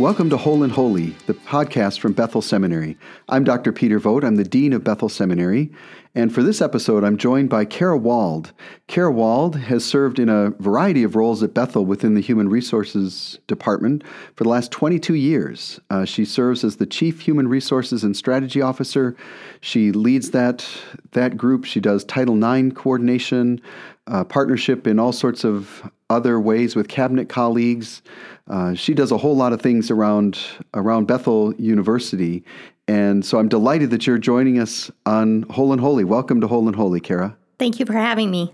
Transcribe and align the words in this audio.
Welcome 0.00 0.30
to 0.30 0.38
Whole 0.38 0.62
and 0.62 0.72
Holy, 0.72 1.10
the 1.26 1.34
podcast 1.34 1.98
from 1.98 2.14
Bethel 2.14 2.40
Seminary. 2.40 2.96
I'm 3.28 3.44
Dr. 3.44 3.70
Peter 3.70 3.98
Vogt. 3.98 4.24
I'm 4.24 4.36
the 4.36 4.44
Dean 4.44 4.72
of 4.72 4.82
Bethel 4.82 5.10
Seminary. 5.10 5.70
And 6.14 6.34
for 6.34 6.42
this 6.42 6.62
episode, 6.62 7.04
I'm 7.04 7.18
joined 7.18 7.50
by 7.50 7.66
Kara 7.66 7.98
Wald. 7.98 8.54
Kara 8.86 9.12
Wald 9.12 9.56
has 9.56 9.84
served 9.84 10.18
in 10.18 10.30
a 10.30 10.54
variety 10.58 11.02
of 11.02 11.16
roles 11.16 11.42
at 11.42 11.52
Bethel 11.52 11.84
within 11.84 12.14
the 12.14 12.22
Human 12.22 12.48
Resources 12.48 13.40
Department 13.46 14.02
for 14.36 14.44
the 14.44 14.48
last 14.48 14.72
22 14.72 15.16
years. 15.16 15.78
Uh, 15.90 16.06
she 16.06 16.24
serves 16.24 16.64
as 16.64 16.76
the 16.76 16.86
Chief 16.86 17.20
Human 17.20 17.46
Resources 17.46 18.02
and 18.02 18.16
Strategy 18.16 18.62
Officer. 18.62 19.14
She 19.60 19.92
leads 19.92 20.30
that, 20.30 20.66
that 21.12 21.36
group. 21.36 21.66
She 21.66 21.78
does 21.78 22.04
Title 22.04 22.42
IX 22.42 22.74
coordination, 22.74 23.60
uh, 24.06 24.24
partnership 24.24 24.86
in 24.86 24.98
all 24.98 25.12
sorts 25.12 25.44
of 25.44 25.90
other 26.08 26.40
ways 26.40 26.74
with 26.74 26.88
cabinet 26.88 27.28
colleagues. 27.28 28.02
Uh, 28.50 28.74
she 28.74 28.94
does 28.94 29.12
a 29.12 29.16
whole 29.16 29.36
lot 29.36 29.52
of 29.52 29.62
things 29.62 29.92
around 29.92 30.38
around 30.74 31.06
Bethel 31.06 31.54
University, 31.54 32.44
and 32.88 33.24
so 33.24 33.38
I'm 33.38 33.48
delighted 33.48 33.90
that 33.90 34.08
you're 34.08 34.18
joining 34.18 34.58
us 34.58 34.90
on 35.06 35.42
Whole 35.42 35.72
and 35.72 35.80
Holy. 35.80 36.02
Welcome 36.02 36.40
to 36.40 36.48
Whole 36.48 36.66
and 36.66 36.74
Holy, 36.74 36.98
Kara. 36.98 37.36
Thank 37.60 37.78
you 37.78 37.86
for 37.86 37.92
having 37.92 38.28
me. 38.28 38.52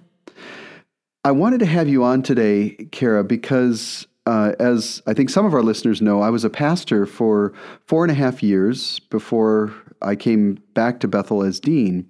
I 1.25 1.31
wanted 1.31 1.61
to 1.61 1.67
have 1.67 1.89
you 1.89 2.05
on 2.05 2.23
today, 2.23 2.77
Kara, 2.93 3.25
because 3.25 4.07
uh, 4.27 4.53
as 4.61 5.03
I 5.07 5.15
think 5.15 5.31
some 5.31 5.47
of 5.47 5.55
our 5.55 5.63
listeners 5.63 6.03
know, 6.03 6.21
I 6.21 6.29
was 6.29 6.45
a 6.45 6.51
pastor 6.51 7.07
for 7.07 7.55
four 7.87 8.05
and 8.05 8.13
a 8.13 8.15
half 8.15 8.43
years 8.43 8.99
before 8.99 9.73
I 10.03 10.15
came 10.15 10.59
back 10.75 11.01
to 11.01 11.09
Bethel 11.09 11.43
as 11.43 11.59
dean. 11.59 12.07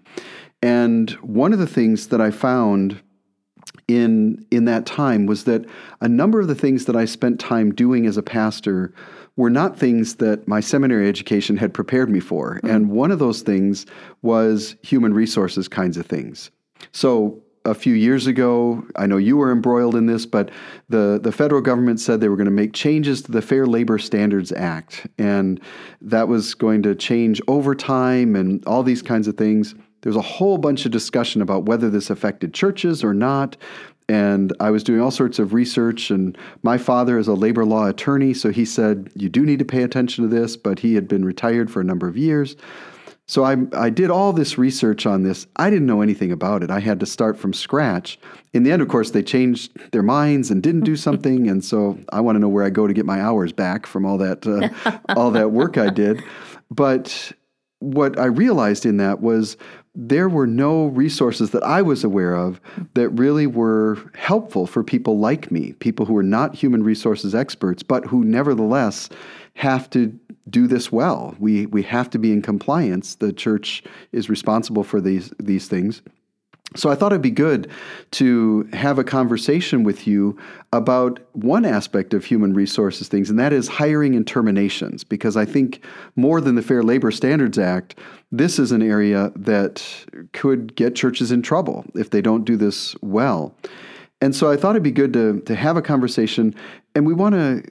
And 0.60 1.10
one 1.22 1.52
of 1.52 1.60
the 1.60 1.66
things 1.68 2.08
that 2.08 2.20
I 2.20 2.32
found 2.32 3.00
in 3.88 4.44
in 4.50 4.64
that 4.64 4.84
time 4.86 5.26
was 5.26 5.44
that 5.44 5.64
a 6.00 6.08
number 6.08 6.40
of 6.40 6.48
the 6.48 6.54
things 6.54 6.86
that 6.86 6.96
I 6.96 7.04
spent 7.04 7.38
time 7.38 7.72
doing 7.72 8.06
as 8.06 8.16
a 8.16 8.22
pastor 8.22 8.92
were 9.36 9.50
not 9.50 9.78
things 9.78 10.16
that 10.16 10.48
my 10.48 10.60
seminary 10.60 11.08
education 11.08 11.56
had 11.56 11.74
prepared 11.74 12.10
me 12.10 12.20
for. 12.20 12.56
Mm-hmm. 12.56 12.66
And 12.68 12.90
one 12.90 13.10
of 13.10 13.18
those 13.18 13.42
things 13.42 13.86
was 14.22 14.76
human 14.82 15.12
resources 15.12 15.68
kinds 15.68 15.96
of 15.96 16.06
things. 16.06 16.50
So 16.92 17.42
a 17.66 17.74
few 17.74 17.94
years 17.94 18.26
ago, 18.26 18.84
I 18.96 19.06
know 19.06 19.16
you 19.16 19.36
were 19.36 19.50
embroiled 19.50 19.96
in 19.96 20.06
this, 20.06 20.24
but 20.24 20.50
the, 20.88 21.18
the 21.22 21.32
federal 21.32 21.60
government 21.60 22.00
said 22.00 22.20
they 22.20 22.28
were 22.28 22.36
going 22.36 22.46
to 22.46 22.50
make 22.50 22.72
changes 22.72 23.22
to 23.22 23.32
the 23.32 23.42
Fair 23.42 23.66
Labor 23.66 23.98
Standards 23.98 24.52
Act. 24.52 25.06
And 25.18 25.60
that 26.00 26.28
was 26.28 26.54
going 26.54 26.82
to 26.84 26.94
change 26.94 27.42
overtime 27.48 28.36
and 28.36 28.64
all 28.66 28.82
these 28.82 29.02
kinds 29.02 29.26
of 29.26 29.36
things. 29.36 29.74
There 30.06 30.10
was 30.12 30.24
a 30.24 30.34
whole 30.36 30.56
bunch 30.56 30.86
of 30.86 30.92
discussion 30.92 31.42
about 31.42 31.64
whether 31.64 31.90
this 31.90 32.10
affected 32.10 32.54
churches 32.54 33.02
or 33.02 33.12
not. 33.12 33.56
And 34.08 34.52
I 34.60 34.70
was 34.70 34.84
doing 34.84 35.00
all 35.00 35.10
sorts 35.10 35.40
of 35.40 35.52
research, 35.52 36.12
and 36.12 36.38
my 36.62 36.78
father 36.78 37.18
is 37.18 37.26
a 37.26 37.34
labor 37.34 37.64
law 37.64 37.88
attorney, 37.88 38.32
so 38.32 38.52
he 38.52 38.64
said, 38.64 39.10
You 39.16 39.28
do 39.28 39.44
need 39.44 39.58
to 39.58 39.64
pay 39.64 39.82
attention 39.82 40.22
to 40.22 40.30
this, 40.30 40.56
but 40.56 40.78
he 40.78 40.94
had 40.94 41.08
been 41.08 41.24
retired 41.24 41.72
for 41.72 41.80
a 41.80 41.84
number 41.84 42.06
of 42.06 42.16
years. 42.16 42.54
So 43.26 43.42
I, 43.42 43.56
I 43.76 43.90
did 43.90 44.08
all 44.08 44.32
this 44.32 44.56
research 44.56 45.06
on 45.06 45.24
this. 45.24 45.48
I 45.56 45.70
didn't 45.70 45.86
know 45.86 46.02
anything 46.02 46.30
about 46.30 46.62
it. 46.62 46.70
I 46.70 46.78
had 46.78 47.00
to 47.00 47.06
start 47.06 47.36
from 47.36 47.52
scratch. 47.52 48.16
In 48.52 48.62
the 48.62 48.70
end, 48.70 48.82
of 48.82 48.86
course, 48.86 49.10
they 49.10 49.24
changed 49.24 49.90
their 49.90 50.04
minds 50.04 50.52
and 50.52 50.62
didn't 50.62 50.84
do 50.84 50.94
something, 51.06 51.48
and 51.48 51.64
so 51.64 51.98
I 52.12 52.20
want 52.20 52.36
to 52.36 52.40
know 52.40 52.48
where 52.48 52.62
I 52.62 52.70
go 52.70 52.86
to 52.86 52.94
get 52.94 53.06
my 53.06 53.20
hours 53.20 53.50
back 53.50 53.88
from 53.88 54.06
all 54.06 54.18
that 54.18 54.46
uh, 54.46 54.98
all 55.16 55.32
that 55.32 55.50
work 55.50 55.76
I 55.76 55.90
did. 55.90 56.22
But 56.70 57.32
what 57.80 58.18
I 58.18 58.26
realized 58.26 58.86
in 58.86 58.96
that 58.98 59.20
was 59.20 59.56
there 59.96 60.28
were 60.28 60.46
no 60.46 60.86
resources 60.86 61.50
that 61.50 61.62
I 61.62 61.80
was 61.80 62.04
aware 62.04 62.34
of 62.34 62.60
that 62.94 63.08
really 63.08 63.46
were 63.46 63.98
helpful 64.14 64.66
for 64.66 64.84
people 64.84 65.18
like 65.18 65.50
me, 65.50 65.72
people 65.72 66.04
who 66.04 66.16
are 66.18 66.22
not 66.22 66.54
human 66.54 66.82
resources 66.82 67.34
experts, 67.34 67.82
but 67.82 68.04
who 68.04 68.22
nevertheless 68.22 69.08
have 69.54 69.88
to 69.90 70.18
do 70.50 70.66
this 70.66 70.92
well. 70.92 71.34
We, 71.38 71.64
we 71.66 71.82
have 71.84 72.10
to 72.10 72.18
be 72.18 72.30
in 72.30 72.42
compliance. 72.42 73.14
The 73.14 73.32
church 73.32 73.82
is 74.12 74.28
responsible 74.28 74.84
for 74.84 75.00
these, 75.00 75.32
these 75.40 75.66
things. 75.66 76.02
So 76.74 76.90
I 76.90 76.94
thought 76.94 77.12
it'd 77.12 77.22
be 77.22 77.30
good 77.30 77.70
to 78.12 78.68
have 78.72 78.98
a 78.98 79.04
conversation 79.04 79.84
with 79.84 80.06
you 80.06 80.36
about 80.72 81.20
one 81.32 81.64
aspect 81.64 82.12
of 82.12 82.24
human 82.24 82.52
resources 82.54 83.08
things, 83.08 83.30
and 83.30 83.38
that 83.38 83.52
is 83.52 83.68
hiring 83.68 84.14
and 84.14 84.26
terminations. 84.26 85.04
Because 85.04 85.36
I 85.36 85.44
think 85.44 85.82
more 86.16 86.40
than 86.40 86.54
the 86.54 86.62
Fair 86.62 86.82
Labor 86.82 87.10
Standards 87.10 87.58
Act, 87.58 87.98
this 88.32 88.58
is 88.58 88.72
an 88.72 88.82
area 88.82 89.32
that 89.36 89.86
could 90.32 90.74
get 90.74 90.96
churches 90.96 91.30
in 91.30 91.40
trouble 91.40 91.84
if 91.94 92.10
they 92.10 92.20
don't 92.20 92.44
do 92.44 92.56
this 92.56 92.96
well. 93.00 93.54
And 94.20 94.34
so 94.34 94.50
I 94.50 94.56
thought 94.56 94.70
it'd 94.70 94.82
be 94.82 94.90
good 94.90 95.12
to, 95.12 95.40
to 95.40 95.54
have 95.54 95.76
a 95.76 95.82
conversation, 95.82 96.54
and 96.94 97.06
we 97.06 97.14
want 97.14 97.34
to 97.34 97.62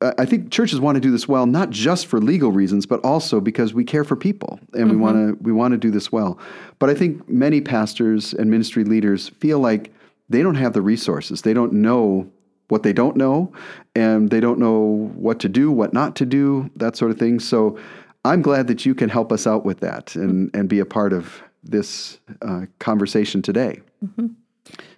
I 0.00 0.26
think 0.26 0.52
churches 0.52 0.78
want 0.78 0.94
to 0.94 1.00
do 1.00 1.10
this 1.10 1.26
well, 1.26 1.46
not 1.46 1.70
just 1.70 2.06
for 2.06 2.20
legal 2.20 2.52
reasons, 2.52 2.86
but 2.86 3.04
also 3.04 3.40
because 3.40 3.74
we 3.74 3.82
care 3.82 4.04
for 4.04 4.14
people 4.14 4.60
and 4.72 4.84
mm-hmm. 4.84 4.90
we 4.90 4.96
want 4.96 5.16
to 5.16 5.42
we 5.42 5.52
want 5.52 5.72
to 5.72 5.78
do 5.78 5.90
this 5.90 6.12
well. 6.12 6.38
But 6.78 6.88
I 6.88 6.94
think 6.94 7.28
many 7.28 7.60
pastors 7.60 8.32
and 8.32 8.48
ministry 8.50 8.84
leaders 8.84 9.30
feel 9.40 9.58
like 9.58 9.92
they 10.28 10.42
don't 10.42 10.54
have 10.54 10.72
the 10.72 10.82
resources. 10.82 11.42
They 11.42 11.52
don't 11.52 11.72
know 11.72 12.30
what 12.68 12.82
they 12.82 12.92
don't 12.92 13.16
know, 13.16 13.52
and 13.96 14.30
they 14.30 14.40
don't 14.40 14.58
know 14.58 15.10
what 15.14 15.40
to 15.40 15.48
do, 15.48 15.72
what 15.72 15.92
not 15.92 16.14
to 16.16 16.26
do, 16.26 16.70
that 16.76 16.96
sort 16.96 17.10
of 17.10 17.18
thing. 17.18 17.40
So 17.40 17.78
I'm 18.24 18.42
glad 18.42 18.66
that 18.68 18.86
you 18.86 18.94
can 18.94 19.08
help 19.08 19.32
us 19.32 19.46
out 19.48 19.64
with 19.64 19.80
that 19.80 20.14
and 20.14 20.48
and 20.54 20.68
be 20.68 20.78
a 20.78 20.86
part 20.86 21.12
of 21.12 21.42
this 21.64 22.20
uh, 22.42 22.66
conversation 22.78 23.42
today. 23.42 23.80
Mm-hmm. 24.04 24.28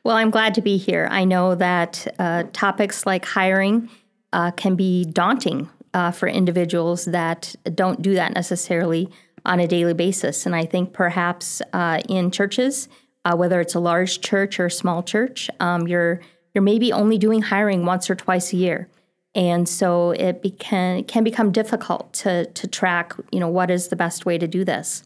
Well, 0.04 0.16
I'm 0.16 0.30
glad 0.30 0.54
to 0.54 0.62
be 0.62 0.76
here. 0.76 1.08
I 1.10 1.24
know 1.24 1.54
that 1.54 2.06
uh, 2.18 2.44
topics 2.52 3.06
like 3.06 3.24
hiring 3.24 3.88
uh, 4.32 4.50
can 4.52 4.76
be 4.76 5.04
daunting 5.04 5.68
uh, 5.94 6.10
for 6.10 6.28
individuals 6.28 7.06
that 7.06 7.54
don't 7.74 8.00
do 8.02 8.14
that 8.14 8.34
necessarily 8.34 9.08
on 9.44 9.60
a 9.60 9.66
daily 9.66 9.94
basis. 9.94 10.46
And 10.46 10.54
I 10.54 10.64
think 10.64 10.92
perhaps 10.92 11.62
uh, 11.72 12.00
in 12.08 12.30
churches, 12.30 12.88
uh, 13.24 13.36
whether 13.36 13.60
it's 13.60 13.74
a 13.74 13.80
large 13.80 14.20
church 14.20 14.60
or 14.60 14.66
a 14.66 14.70
small 14.70 15.02
church, 15.02 15.50
um, 15.60 15.86
you're 15.88 16.20
you're 16.52 16.62
maybe 16.62 16.92
only 16.92 17.16
doing 17.16 17.42
hiring 17.42 17.86
once 17.86 18.10
or 18.10 18.16
twice 18.16 18.52
a 18.52 18.56
year, 18.56 18.88
and 19.36 19.68
so 19.68 20.10
it 20.10 20.42
becan, 20.42 21.06
can 21.06 21.22
become 21.22 21.52
difficult 21.52 22.12
to 22.14 22.46
to 22.46 22.66
track. 22.66 23.12
You 23.30 23.40
know 23.40 23.48
what 23.48 23.70
is 23.70 23.88
the 23.88 23.96
best 23.96 24.26
way 24.26 24.38
to 24.38 24.48
do 24.48 24.64
this. 24.64 25.04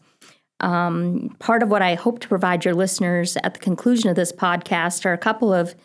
Um, 0.61 1.35
part 1.39 1.61
of 1.61 1.69
what 1.69 1.81
I 1.81 1.95
hope 1.95 2.19
to 2.19 2.27
provide 2.27 2.63
your 2.63 2.73
listeners 2.73 3.37
at 3.43 3.53
the 3.53 3.59
conclusion 3.59 4.09
of 4.09 4.15
this 4.15 4.31
podcast 4.31 5.05
are 5.05 5.11
a 5.11 5.17
couple 5.17 5.53
of 5.53 5.75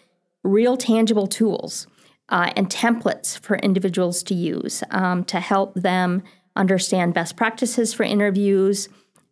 real 0.45 0.77
tangible 0.77 1.27
tools 1.27 1.87
uh, 2.31 2.53
and 2.57 2.71
templates 2.71 3.39
for 3.39 3.57
individuals 3.57 4.23
to 4.25 4.35
use 4.35 4.83
um, 4.91 5.25
to 5.25 5.41
help 5.41 5.75
them 5.75 6.23
understand 6.57 7.15
best 7.15 7.37
practices 7.37 7.93
for 7.93 8.05
interviews, 8.05 8.89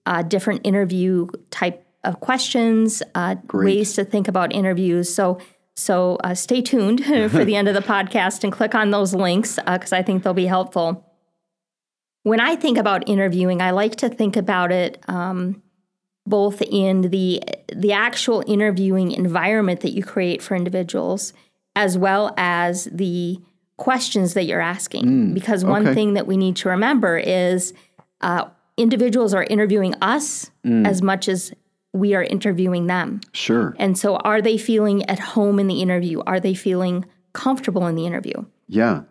uh, 0.06 0.22
different 0.22 0.60
interview 0.64 1.26
type 1.50 1.86
of 2.04 2.20
questions, 2.20 3.02
uh, 3.14 3.36
ways 3.52 3.94
to 3.94 4.04
think 4.04 4.28
about 4.28 4.52
interviews. 4.52 5.12
So, 5.12 5.38
so 5.76 6.16
uh, 6.24 6.34
stay 6.34 6.62
tuned 6.62 7.04
for 7.30 7.44
the 7.44 7.56
end 7.56 7.68
of 7.68 7.74
the 7.74 7.80
podcast 7.94 8.44
and 8.44 8.52
click 8.52 8.74
on 8.74 8.90
those 8.90 9.14
links 9.14 9.56
because 9.56 9.92
uh, 9.92 9.96
I 9.96 10.02
think 10.02 10.22
they'll 10.22 10.34
be 10.34 10.46
helpful. 10.46 11.04
When 12.24 12.40
I 12.40 12.56
think 12.56 12.78
about 12.78 13.08
interviewing, 13.08 13.62
I 13.62 13.70
like 13.70 13.96
to 13.96 14.08
think 14.08 14.36
about 14.36 14.72
it 14.72 15.02
um, 15.08 15.62
both 16.26 16.60
in 16.62 17.02
the 17.02 17.42
the 17.74 17.92
actual 17.92 18.44
interviewing 18.46 19.12
environment 19.12 19.80
that 19.80 19.92
you 19.92 20.02
create 20.02 20.42
for 20.42 20.54
individuals 20.54 21.32
as 21.78 21.96
well 21.96 22.34
as 22.36 22.86
the 22.90 23.40
questions 23.76 24.34
that 24.34 24.46
you're 24.46 24.60
asking. 24.60 25.04
Mm, 25.04 25.34
because 25.34 25.64
one 25.64 25.86
okay. 25.86 25.94
thing 25.94 26.14
that 26.14 26.26
we 26.26 26.36
need 26.36 26.56
to 26.56 26.68
remember 26.68 27.16
is 27.16 27.72
uh, 28.20 28.46
individuals 28.76 29.32
are 29.32 29.44
interviewing 29.44 29.94
us 30.02 30.50
mm. 30.66 30.84
as 30.84 31.02
much 31.02 31.28
as 31.28 31.52
we 31.92 32.16
are 32.16 32.24
interviewing 32.24 32.88
them. 32.88 33.20
Sure. 33.32 33.76
And 33.78 33.96
so, 33.96 34.16
are 34.16 34.42
they 34.42 34.58
feeling 34.58 35.08
at 35.08 35.20
home 35.20 35.60
in 35.60 35.68
the 35.68 35.80
interview? 35.80 36.20
Are 36.26 36.40
they 36.40 36.52
feeling 36.52 37.06
comfortable 37.32 37.86
in 37.86 37.94
the 37.94 38.06
interview? 38.06 38.44
Yeah. 38.66 39.02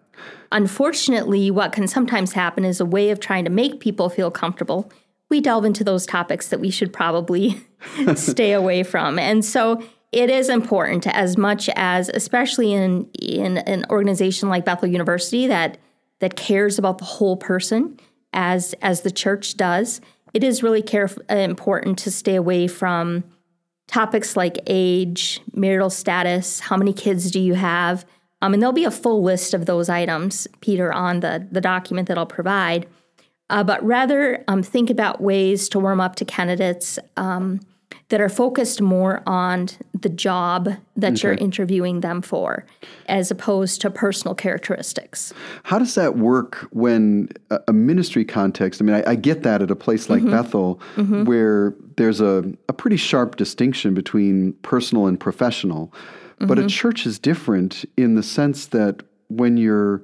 Unfortunately, 0.51 1.49
what 1.49 1.71
can 1.71 1.87
sometimes 1.87 2.33
happen 2.33 2.65
is 2.65 2.81
a 2.81 2.85
way 2.85 3.11
of 3.11 3.21
trying 3.21 3.45
to 3.45 3.49
make 3.49 3.79
people 3.79 4.09
feel 4.09 4.29
comfortable. 4.29 4.91
We 5.29 5.39
delve 5.39 5.63
into 5.63 5.85
those 5.85 6.05
topics 6.05 6.49
that 6.49 6.59
we 6.59 6.69
should 6.69 6.91
probably 6.91 7.65
stay 8.15 8.51
away 8.51 8.83
from. 8.83 9.17
And 9.17 9.45
so, 9.45 9.81
it 10.17 10.31
is 10.31 10.49
important 10.49 11.05
as 11.05 11.37
much 11.37 11.69
as 11.75 12.09
especially 12.09 12.73
in 12.73 13.07
in 13.21 13.59
an 13.59 13.85
organization 13.91 14.49
like 14.49 14.65
Bethel 14.65 14.89
University 14.89 15.45
that 15.45 15.77
that 16.19 16.35
cares 16.35 16.79
about 16.79 16.97
the 16.97 17.05
whole 17.05 17.37
person 17.37 17.99
as 18.33 18.73
as 18.81 19.01
the 19.01 19.11
church 19.11 19.57
does 19.57 20.01
it 20.33 20.43
is 20.43 20.61
really 20.61 20.81
care, 20.81 21.09
important 21.29 21.97
to 21.99 22.11
stay 22.11 22.35
away 22.35 22.67
from 22.67 23.23
topics 23.87 24.35
like 24.35 24.57
age 24.67 25.39
marital 25.53 25.89
status 25.89 26.59
how 26.59 26.75
many 26.75 26.93
kids 26.93 27.31
do 27.31 27.39
you 27.39 27.53
have? 27.53 28.03
Um, 28.41 28.53
and 28.53 28.61
there'll 28.61 28.73
be 28.73 28.85
a 28.85 28.91
full 28.91 29.23
list 29.23 29.53
of 29.53 29.67
those 29.67 29.87
items 29.87 30.47
peter 30.61 30.91
on 30.91 31.19
the 31.19 31.47
the 31.51 31.61
document 31.61 32.07
that 32.07 32.17
i'll 32.17 32.25
provide. 32.25 32.87
Uh, 33.49 33.63
but 33.63 33.81
rather 33.83 34.43
um, 34.47 34.63
think 34.63 34.89
about 34.89 35.21
ways 35.21 35.69
to 35.69 35.79
warm 35.79 36.01
up 36.01 36.15
to 36.15 36.25
candidates 36.25 36.97
um, 37.17 37.61
that 38.09 38.21
are 38.21 38.29
focused 38.29 38.81
more 38.81 39.21
on 39.25 39.69
the 39.93 40.09
job 40.09 40.69
that 40.95 41.13
okay. 41.13 41.21
you're 41.23 41.33
interviewing 41.33 42.01
them 42.01 42.21
for, 42.21 42.65
as 43.07 43.31
opposed 43.31 43.81
to 43.81 43.89
personal 43.89 44.33
characteristics. 44.33 45.33
How 45.63 45.77
does 45.77 45.95
that 45.95 46.17
work 46.17 46.67
when 46.71 47.29
a 47.67 47.73
ministry 47.73 48.23
context? 48.23 48.81
I 48.81 48.85
mean, 48.85 48.95
I, 48.95 49.11
I 49.11 49.15
get 49.15 49.43
that 49.43 49.61
at 49.61 49.71
a 49.71 49.75
place 49.75 50.09
like 50.09 50.21
mm-hmm. 50.21 50.31
Bethel, 50.31 50.79
mm-hmm. 50.95 51.25
where 51.25 51.75
there's 51.97 52.21
a, 52.21 52.43
a 52.69 52.73
pretty 52.73 52.97
sharp 52.97 53.35
distinction 53.35 53.93
between 53.93 54.53
personal 54.61 55.07
and 55.07 55.19
professional. 55.19 55.87
Mm-hmm. 55.87 56.47
But 56.47 56.57
a 56.57 56.61
mm-hmm. 56.61 56.67
church 56.67 57.05
is 57.05 57.19
different 57.19 57.83
in 57.97 58.15
the 58.15 58.23
sense 58.23 58.67
that 58.67 59.03
when 59.29 59.57
you're 59.57 60.03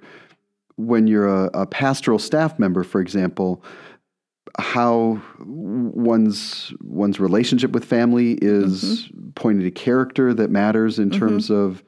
when 0.75 1.05
you're 1.05 1.27
a, 1.27 1.51
a 1.53 1.65
pastoral 1.67 2.17
staff 2.17 2.57
member, 2.57 2.83
for 2.83 2.99
example, 2.99 3.63
how 4.59 5.21
one's 5.39 6.73
one's 6.81 7.19
relationship 7.19 7.71
with 7.71 7.85
family 7.85 8.33
is 8.41 8.83
mm-hmm. 8.83 9.29
pointing 9.31 9.63
to 9.63 9.71
character 9.71 10.33
that 10.33 10.51
matters 10.51 10.99
in 10.99 11.09
mm-hmm. 11.09 11.19
terms 11.19 11.49
of 11.49 11.83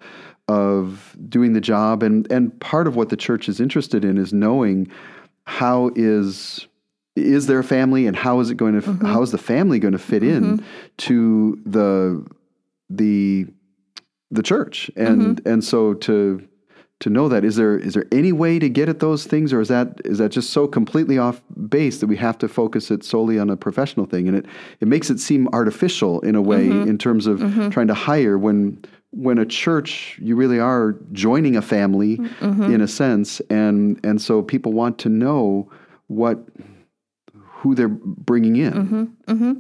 of 0.48 1.16
doing 1.28 1.54
the 1.54 1.62
job 1.62 2.04
and 2.04 2.32
and 2.32 2.60
part 2.60 2.88
of 2.88 2.96
what 2.96 3.10
the 3.10 3.18
church 3.18 3.50
is 3.50 3.60
interested 3.60 4.06
in 4.06 4.18
is 4.18 4.34
knowing 4.34 4.88
how 5.46 5.92
is 5.96 6.68
is 7.16 7.48
there 7.48 7.60
a 7.60 7.64
family 7.64 8.08
and 8.08 8.16
how 8.16 8.40
is 8.40 8.50
it 8.50 8.56
going 8.56 8.80
to 8.80 8.88
mm-hmm. 8.88 9.06
how 9.06 9.22
is 9.22 9.32
the 9.32 9.38
family 9.38 9.80
going 9.80 9.92
to 9.92 10.00
fit 10.00 10.24
in 10.24 10.58
mm-hmm. 10.58 10.66
to 10.98 11.62
the 11.66 12.26
the 12.90 13.46
the 14.32 14.44
church 14.44 14.90
and 14.96 15.38
mm-hmm. 15.38 15.48
and 15.48 15.64
so 15.64 15.94
to 15.94 16.48
to 17.02 17.10
know 17.10 17.28
that 17.28 17.44
is 17.44 17.56
there 17.56 17.78
is 17.78 17.94
there 17.94 18.06
any 18.12 18.32
way 18.32 18.58
to 18.58 18.70
get 18.70 18.88
at 18.88 19.00
those 19.00 19.26
things 19.26 19.52
or 19.52 19.60
is 19.60 19.68
that 19.68 20.00
is 20.06 20.18
that 20.18 20.30
just 20.30 20.52
so 20.52 20.68
completely 20.68 21.18
off 21.18 21.42
base 21.68 22.00
that 22.00 22.08
we 22.08 22.16
have 22.16 22.38
to 22.38 22.48
focus 22.48 22.90
it 22.90 23.04
solely 23.04 23.38
on 23.38 23.50
a 23.50 23.58
professional 23.58 24.06
thing 24.06 24.28
and 24.28 24.38
it 24.38 24.46
it 24.80 24.88
makes 24.88 25.10
it 25.10 25.20
seem 25.20 25.48
artificial 25.50 26.22
in 26.22 26.36
a 26.36 26.42
way 26.42 26.68
mm-hmm. 26.68 26.90
in 26.90 26.98
terms 26.98 27.28
of 27.28 27.40
mm-hmm. 27.40 27.70
trying 27.70 27.88
to 27.88 27.94
hire 27.94 28.38
when 28.38 28.82
when 29.12 29.38
a 29.38 29.46
church 29.46 30.18
you 30.22 30.36
really 30.36 30.60
are 30.60 30.96
joining 31.12 31.56
a 31.56 31.62
family 31.62 32.18
mm-hmm. 32.18 32.64
in 32.74 32.80
a 32.80 32.88
sense 32.88 33.42
and 33.50 34.00
and 34.06 34.22
so 34.22 34.42
people 34.42 34.72
want 34.72 34.98
to 34.98 35.10
know 35.10 35.70
what 36.08 36.40
who 37.34 37.76
they're 37.76 37.90
bringing 37.90 38.56
in 38.56 38.74
mm-hmm. 38.74 39.04
Mm-hmm. 39.34 39.54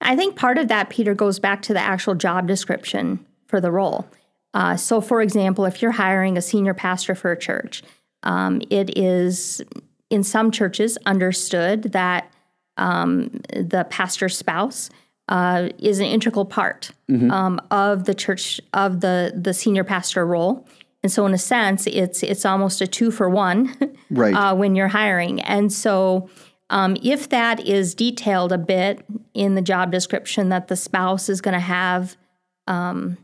I 0.00 0.16
think 0.16 0.34
part 0.34 0.58
of 0.58 0.66
that 0.66 0.90
Peter 0.90 1.14
goes 1.14 1.38
back 1.38 1.62
to 1.62 1.72
the 1.72 1.80
actual 1.80 2.16
job 2.16 2.48
description 2.48 3.24
for 3.46 3.60
the 3.60 3.70
role 3.70 4.08
uh, 4.54 4.76
so, 4.76 5.00
for 5.00 5.22
example, 5.22 5.64
if 5.64 5.80
you're 5.80 5.92
hiring 5.92 6.36
a 6.36 6.42
senior 6.42 6.74
pastor 6.74 7.14
for 7.14 7.32
a 7.32 7.38
church, 7.38 7.82
um, 8.22 8.62
it 8.70 8.96
is 8.98 9.62
in 10.10 10.22
some 10.22 10.50
churches 10.50 10.98
understood 11.06 11.84
that 11.92 12.30
um, 12.76 13.40
the 13.54 13.86
pastor's 13.88 14.36
spouse 14.36 14.90
uh, 15.28 15.70
is 15.78 16.00
an 16.00 16.06
integral 16.06 16.44
part 16.44 16.90
mm-hmm. 17.10 17.30
um, 17.30 17.60
of 17.70 18.04
the 18.04 18.14
church 18.14 18.60
of 18.74 19.00
the 19.00 19.32
the 19.34 19.54
senior 19.54 19.84
pastor 19.84 20.26
role. 20.26 20.66
And 21.02 21.10
so, 21.10 21.26
in 21.26 21.32
a 21.34 21.38
sense, 21.38 21.86
it's 21.86 22.22
it's 22.22 22.44
almost 22.44 22.80
a 22.80 22.86
two 22.86 23.10
for 23.10 23.30
one, 23.30 23.74
right? 24.10 24.34
Uh, 24.34 24.54
when 24.54 24.76
you're 24.76 24.88
hiring, 24.88 25.40
and 25.40 25.72
so 25.72 26.28
um, 26.68 26.96
if 27.02 27.28
that 27.30 27.66
is 27.66 27.94
detailed 27.94 28.52
a 28.52 28.58
bit 28.58 29.04
in 29.34 29.54
the 29.54 29.62
job 29.62 29.90
description, 29.90 30.50
that 30.50 30.68
the 30.68 30.76
spouse 30.76 31.28
is 31.28 31.40
going 31.40 31.54
to 31.54 31.60
have 31.60 32.16
um, 32.66 33.18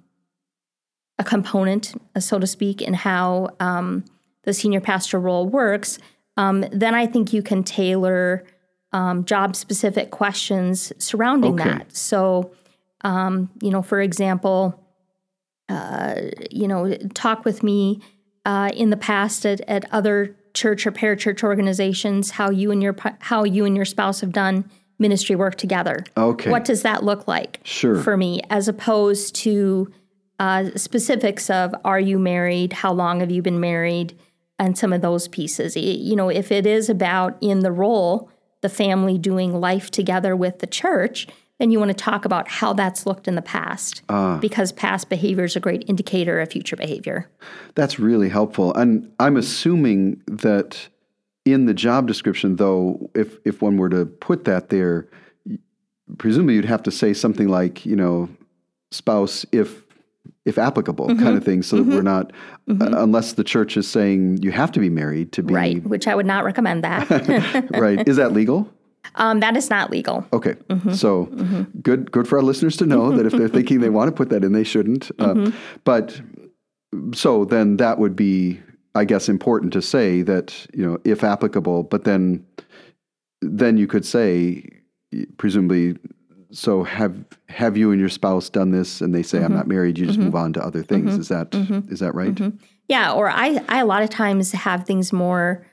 a 1.18 1.24
component, 1.24 2.00
so 2.18 2.38
to 2.38 2.46
speak, 2.46 2.80
in 2.80 2.94
how 2.94 3.50
um, 3.60 4.04
the 4.44 4.52
senior 4.52 4.80
pastor 4.80 5.18
role 5.18 5.46
works, 5.46 5.98
um, 6.36 6.64
then 6.70 6.94
I 6.94 7.06
think 7.06 7.32
you 7.32 7.42
can 7.42 7.64
tailor 7.64 8.44
um, 8.92 9.24
job 9.24 9.56
specific 9.56 10.10
questions 10.10 10.92
surrounding 10.98 11.60
okay. 11.60 11.70
that. 11.70 11.96
So, 11.96 12.52
um, 13.02 13.50
you 13.60 13.70
know, 13.70 13.82
for 13.82 14.00
example, 14.00 14.82
uh, 15.68 16.14
you 16.50 16.66
know, 16.68 16.94
talk 17.14 17.44
with 17.44 17.62
me 17.62 18.00
uh, 18.46 18.70
in 18.74 18.90
the 18.90 18.96
past 18.96 19.44
at, 19.44 19.60
at 19.62 19.84
other 19.92 20.34
church 20.54 20.86
or 20.86 20.92
parachurch 20.92 21.42
organizations 21.42 22.30
how 22.30 22.50
you 22.50 22.70
and 22.70 22.82
your 22.82 22.96
how 23.20 23.44
you 23.44 23.64
and 23.64 23.76
your 23.76 23.84
spouse 23.84 24.20
have 24.20 24.32
done 24.32 24.68
ministry 24.98 25.36
work 25.36 25.54
together. 25.56 26.02
Okay. 26.16 26.50
What 26.50 26.64
does 26.64 26.82
that 26.82 27.04
look 27.04 27.28
like 27.28 27.60
sure. 27.62 28.02
for 28.02 28.16
me 28.16 28.40
as 28.50 28.66
opposed 28.66 29.34
to 29.36 29.92
uh, 30.38 30.70
specifics 30.76 31.50
of 31.50 31.74
are 31.84 32.00
you 32.00 32.18
married, 32.18 32.72
how 32.72 32.92
long 32.92 33.20
have 33.20 33.30
you 33.30 33.42
been 33.42 33.60
married, 33.60 34.16
and 34.58 34.76
some 34.76 34.92
of 34.92 35.00
those 35.00 35.28
pieces. 35.28 35.76
You 35.76 36.16
know, 36.16 36.28
if 36.28 36.50
it 36.50 36.66
is 36.66 36.88
about 36.88 37.36
in 37.40 37.60
the 37.60 37.72
role, 37.72 38.30
the 38.60 38.68
family 38.68 39.18
doing 39.18 39.60
life 39.60 39.90
together 39.90 40.34
with 40.34 40.58
the 40.58 40.66
church, 40.66 41.28
then 41.58 41.70
you 41.70 41.78
want 41.78 41.90
to 41.90 41.94
talk 41.94 42.24
about 42.24 42.48
how 42.48 42.72
that's 42.72 43.06
looked 43.06 43.26
in 43.26 43.34
the 43.34 43.42
past 43.42 44.02
uh, 44.08 44.38
because 44.38 44.72
past 44.72 45.08
behavior 45.08 45.44
is 45.44 45.56
a 45.56 45.60
great 45.60 45.84
indicator 45.88 46.40
of 46.40 46.50
future 46.50 46.76
behavior. 46.76 47.28
That's 47.74 47.98
really 47.98 48.28
helpful. 48.28 48.74
And 48.74 49.12
I'm 49.18 49.36
assuming 49.36 50.22
that 50.26 50.88
in 51.44 51.66
the 51.66 51.74
job 51.74 52.06
description, 52.06 52.56
though, 52.56 53.10
if, 53.14 53.38
if 53.44 53.60
one 53.62 53.76
were 53.76 53.88
to 53.88 54.06
put 54.06 54.44
that 54.44 54.68
there, 54.68 55.08
presumably 56.18 56.54
you'd 56.54 56.64
have 56.64 56.82
to 56.84 56.90
say 56.90 57.12
something 57.12 57.48
like, 57.48 57.84
you 57.84 57.96
know, 57.96 58.28
spouse, 58.90 59.44
if 59.50 59.82
if 60.48 60.58
applicable, 60.58 61.08
mm-hmm. 61.08 61.22
kind 61.22 61.36
of 61.36 61.44
thing, 61.44 61.62
so 61.62 61.76
mm-hmm. 61.76 61.90
that 61.90 61.96
we're 61.96 62.02
not, 62.02 62.32
mm-hmm. 62.68 62.82
uh, 62.82 63.02
unless 63.02 63.34
the 63.34 63.44
church 63.44 63.76
is 63.76 63.86
saying 63.86 64.38
you 64.42 64.50
have 64.50 64.72
to 64.72 64.80
be 64.80 64.88
married 64.88 65.32
to 65.32 65.42
be. 65.42 65.52
Right, 65.52 65.84
which 65.84 66.08
I 66.08 66.14
would 66.14 66.26
not 66.26 66.44
recommend 66.44 66.82
that. 66.84 67.08
right. 67.72 68.06
Is 68.08 68.16
that 68.16 68.32
legal? 68.32 68.72
Um, 69.16 69.40
that 69.40 69.56
is 69.56 69.70
not 69.70 69.90
legal. 69.90 70.26
Okay, 70.32 70.54
mm-hmm. 70.54 70.92
so 70.92 71.26
mm-hmm. 71.26 71.80
good. 71.80 72.10
Good 72.10 72.26
for 72.26 72.38
our 72.38 72.42
listeners 72.42 72.76
to 72.78 72.86
know 72.86 73.12
that 73.16 73.26
if 73.26 73.32
they're 73.32 73.48
thinking 73.48 73.80
they 73.80 73.90
want 73.90 74.08
to 74.08 74.12
put 74.12 74.30
that 74.30 74.44
in, 74.44 74.52
they 74.52 74.64
shouldn't. 74.64 75.10
Uh, 75.18 75.34
mm-hmm. 75.34 75.56
but 75.84 76.20
so 77.14 77.44
then 77.44 77.76
that 77.76 77.98
would 77.98 78.16
be, 78.16 78.60
I 78.94 79.04
guess, 79.04 79.28
important 79.28 79.72
to 79.74 79.82
say 79.82 80.22
that 80.22 80.66
you 80.72 80.84
know, 80.84 80.98
if 81.04 81.22
applicable. 81.22 81.84
But 81.84 82.04
then, 82.04 82.46
then 83.42 83.76
you 83.76 83.86
could 83.86 84.06
say, 84.06 84.64
presumably, 85.36 85.96
so 86.50 86.82
have 86.82 87.14
have 87.48 87.76
you 87.76 87.90
and 87.90 88.00
your 88.00 88.08
spouse 88.08 88.48
done 88.48 88.70
this 88.70 89.00
and 89.00 89.14
they 89.14 89.22
say 89.22 89.38
mm-hmm. 89.38 89.46
i'm 89.46 89.54
not 89.54 89.66
married 89.66 89.98
you 89.98 90.06
just 90.06 90.18
mm-hmm. 90.18 90.26
move 90.26 90.34
on 90.34 90.52
to 90.52 90.64
other 90.64 90.82
things 90.82 91.12
mm-hmm. 91.12 91.20
is 91.20 91.28
that 91.28 91.50
mm-hmm. 91.50 91.92
is 91.92 92.00
that 92.00 92.14
right 92.14 92.34
mm-hmm. 92.34 92.56
yeah 92.88 93.12
or 93.12 93.28
i 93.28 93.62
i 93.68 93.80
a 93.80 93.86
lot 93.86 94.02
of 94.02 94.10
times 94.10 94.52
have 94.52 94.84
things 94.84 95.12
more 95.12 95.66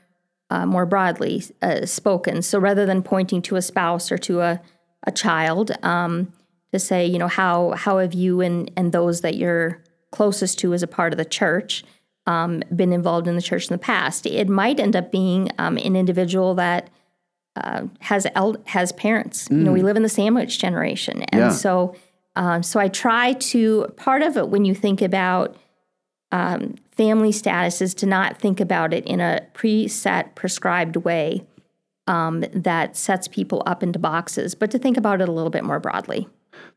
uh, 0.48 0.64
more 0.64 0.86
broadly 0.86 1.42
uh, 1.62 1.84
spoken 1.84 2.42
so 2.42 2.58
rather 2.58 2.86
than 2.86 3.02
pointing 3.02 3.42
to 3.42 3.56
a 3.56 3.62
spouse 3.62 4.12
or 4.12 4.18
to 4.18 4.40
a 4.40 4.60
a 5.06 5.12
child 5.12 5.70
um, 5.82 6.32
to 6.72 6.78
say 6.78 7.06
you 7.06 7.18
know 7.18 7.28
how 7.28 7.70
how 7.72 7.98
have 7.98 8.12
you 8.12 8.40
and 8.40 8.70
and 8.76 8.92
those 8.92 9.22
that 9.22 9.36
you're 9.36 9.82
closest 10.12 10.58
to 10.58 10.72
as 10.74 10.82
a 10.82 10.86
part 10.86 11.12
of 11.12 11.16
the 11.16 11.24
church 11.24 11.84
um, 12.26 12.62
been 12.74 12.92
involved 12.92 13.28
in 13.28 13.36
the 13.36 13.42
church 13.42 13.68
in 13.68 13.74
the 13.74 13.78
past 13.78 14.26
it 14.26 14.48
might 14.48 14.78
end 14.78 14.94
up 14.94 15.10
being 15.10 15.50
um, 15.58 15.76
an 15.78 15.96
individual 15.96 16.54
that 16.54 16.90
uh, 17.56 17.82
has 18.00 18.26
el- 18.34 18.62
has 18.66 18.92
parents. 18.92 19.48
Mm. 19.48 19.58
You 19.58 19.64
know, 19.64 19.72
we 19.72 19.80
mm. 19.80 19.84
live 19.84 19.96
in 19.96 20.02
the 20.02 20.08
sandwich 20.08 20.58
generation, 20.58 21.22
and 21.24 21.40
yeah. 21.40 21.50
so 21.50 21.94
um, 22.36 22.62
so 22.62 22.78
I 22.78 22.88
try 22.88 23.32
to 23.32 23.86
part 23.96 24.22
of 24.22 24.36
it 24.36 24.48
when 24.48 24.64
you 24.64 24.74
think 24.74 25.02
about 25.02 25.56
um, 26.32 26.74
family 26.90 27.32
status 27.32 27.80
is 27.80 27.94
to 27.94 28.06
not 28.06 28.38
think 28.38 28.60
about 28.60 28.92
it 28.92 29.06
in 29.06 29.20
a 29.20 29.42
preset, 29.54 30.34
prescribed 30.34 30.96
way 30.96 31.46
um, 32.06 32.44
that 32.52 32.96
sets 32.96 33.26
people 33.26 33.62
up 33.66 33.82
into 33.82 33.98
boxes, 33.98 34.54
but 34.54 34.70
to 34.70 34.78
think 34.78 34.96
about 34.96 35.20
it 35.20 35.28
a 35.28 35.32
little 35.32 35.50
bit 35.50 35.64
more 35.64 35.80
broadly. 35.80 36.28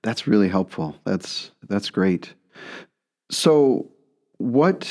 That's 0.01 0.27
really 0.27 0.47
helpful. 0.47 0.95
That's 1.05 1.51
that's 1.67 1.89
great. 1.89 2.33
So, 3.31 3.89
what 4.37 4.89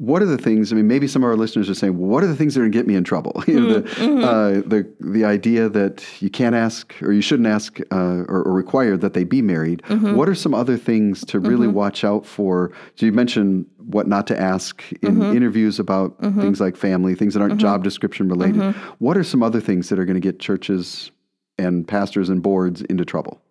what 0.00 0.22
are 0.22 0.26
the 0.26 0.38
things? 0.38 0.72
I 0.72 0.76
mean, 0.76 0.88
maybe 0.88 1.06
some 1.06 1.22
of 1.22 1.28
our 1.28 1.36
listeners 1.36 1.68
are 1.68 1.74
saying, 1.74 1.98
well, 1.98 2.08
"What 2.08 2.24
are 2.24 2.26
the 2.26 2.34
things 2.34 2.54
that 2.54 2.60
are 2.60 2.64
going 2.64 2.72
to 2.72 2.78
get 2.78 2.86
me 2.86 2.94
in 2.94 3.04
trouble?" 3.04 3.44
you 3.46 3.60
know, 3.60 3.80
the, 3.80 3.82
mm-hmm. 3.82 4.24
uh, 4.24 4.50
the 4.66 4.90
the 4.98 5.26
idea 5.26 5.68
that 5.68 6.02
you 6.22 6.30
can't 6.30 6.54
ask 6.54 6.94
or 7.02 7.12
you 7.12 7.20
shouldn't 7.20 7.46
ask 7.46 7.78
uh, 7.92 8.24
or, 8.26 8.42
or, 8.44 8.52
require 8.54 8.96
that 8.96 9.12
they 9.12 9.24
be 9.24 9.42
married. 9.42 9.82
Mm-hmm. 9.88 10.14
What 10.14 10.26
are 10.26 10.34
some 10.34 10.54
other 10.54 10.78
things 10.78 11.22
to 11.26 11.38
really 11.38 11.66
mm-hmm. 11.66 11.76
watch 11.76 12.02
out 12.02 12.24
for? 12.24 12.72
So 12.94 13.04
you 13.04 13.12
mentioned 13.12 13.66
what 13.76 14.08
not 14.08 14.26
to 14.28 14.40
ask 14.40 14.82
in 15.02 15.16
mm-hmm. 15.16 15.36
interviews 15.36 15.78
about 15.78 16.18
mm-hmm. 16.22 16.40
things 16.40 16.62
like 16.62 16.76
family, 16.76 17.14
things 17.14 17.34
that 17.34 17.40
aren't 17.40 17.54
mm-hmm. 17.54 17.60
job 17.60 17.84
description 17.84 18.26
related. 18.30 18.74
What 19.00 19.18
are 19.18 19.24
some 19.24 19.42
other 19.42 19.60
things 19.60 19.90
that 19.90 19.98
are 19.98 20.06
going 20.06 20.14
to 20.14 20.20
get 20.20 20.40
churches 20.40 21.10
and 21.58 21.86
pastors 21.86 22.30
and 22.30 22.42
boards 22.42 22.80
into 22.82 23.04
trouble? 23.04 23.42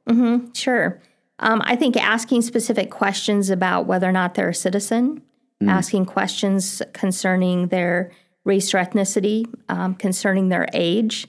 Sure. 0.53 0.99
Um, 1.39 1.61
I 1.63 1.75
think 1.75 1.95
asking 1.95 2.41
specific 2.41 2.89
questions 2.89 3.51
about 3.51 3.85
whether 3.85 4.09
or 4.09 4.11
not 4.11 4.33
they're 4.33 4.49
a 4.49 4.55
citizen 4.55 5.21
mm. 5.61 5.69
asking 5.69 6.05
questions 6.05 6.81
concerning 6.93 7.67
their 7.67 8.11
race 8.45 8.73
or 8.73 8.77
ethnicity, 8.77 9.45
um, 9.67 9.95
concerning 9.95 10.49
their 10.49 10.67
age, 10.73 11.27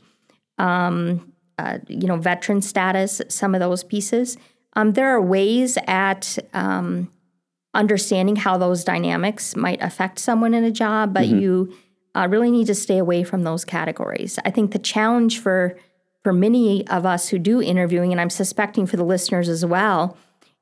um, 0.58 1.32
uh, 1.58 1.78
you 1.88 2.06
know, 2.06 2.16
veteran 2.16 2.62
status, 2.62 3.20
some 3.28 3.54
of 3.54 3.60
those 3.60 3.84
pieces. 3.84 4.36
Um, 4.74 4.92
there 4.92 5.08
are 5.08 5.20
ways 5.20 5.76
at 5.86 6.38
um, 6.54 7.10
understanding 7.74 8.36
how 8.36 8.56
those 8.56 8.84
dynamics 8.84 9.56
might 9.56 9.82
affect 9.82 10.18
someone 10.18 10.54
in 10.54 10.64
a 10.64 10.70
job, 10.70 11.12
but 11.12 11.24
mm-hmm. 11.24 11.38
you 11.38 11.76
uh, 12.14 12.26
really 12.30 12.50
need 12.50 12.66
to 12.66 12.74
stay 12.74 12.98
away 12.98 13.22
from 13.22 13.42
those 13.42 13.64
categories. 13.64 14.38
I 14.44 14.50
think 14.50 14.72
the 14.72 14.78
challenge 14.78 15.38
for 15.40 15.76
for 16.22 16.34
many 16.34 16.86
of 16.88 17.06
us 17.06 17.28
who 17.30 17.38
do 17.38 17.62
interviewing, 17.62 18.12
and 18.12 18.20
I'm 18.20 18.28
suspecting 18.28 18.86
for 18.86 18.98
the 18.98 19.04
listeners 19.04 19.48
as 19.48 19.64
well, 19.64 20.18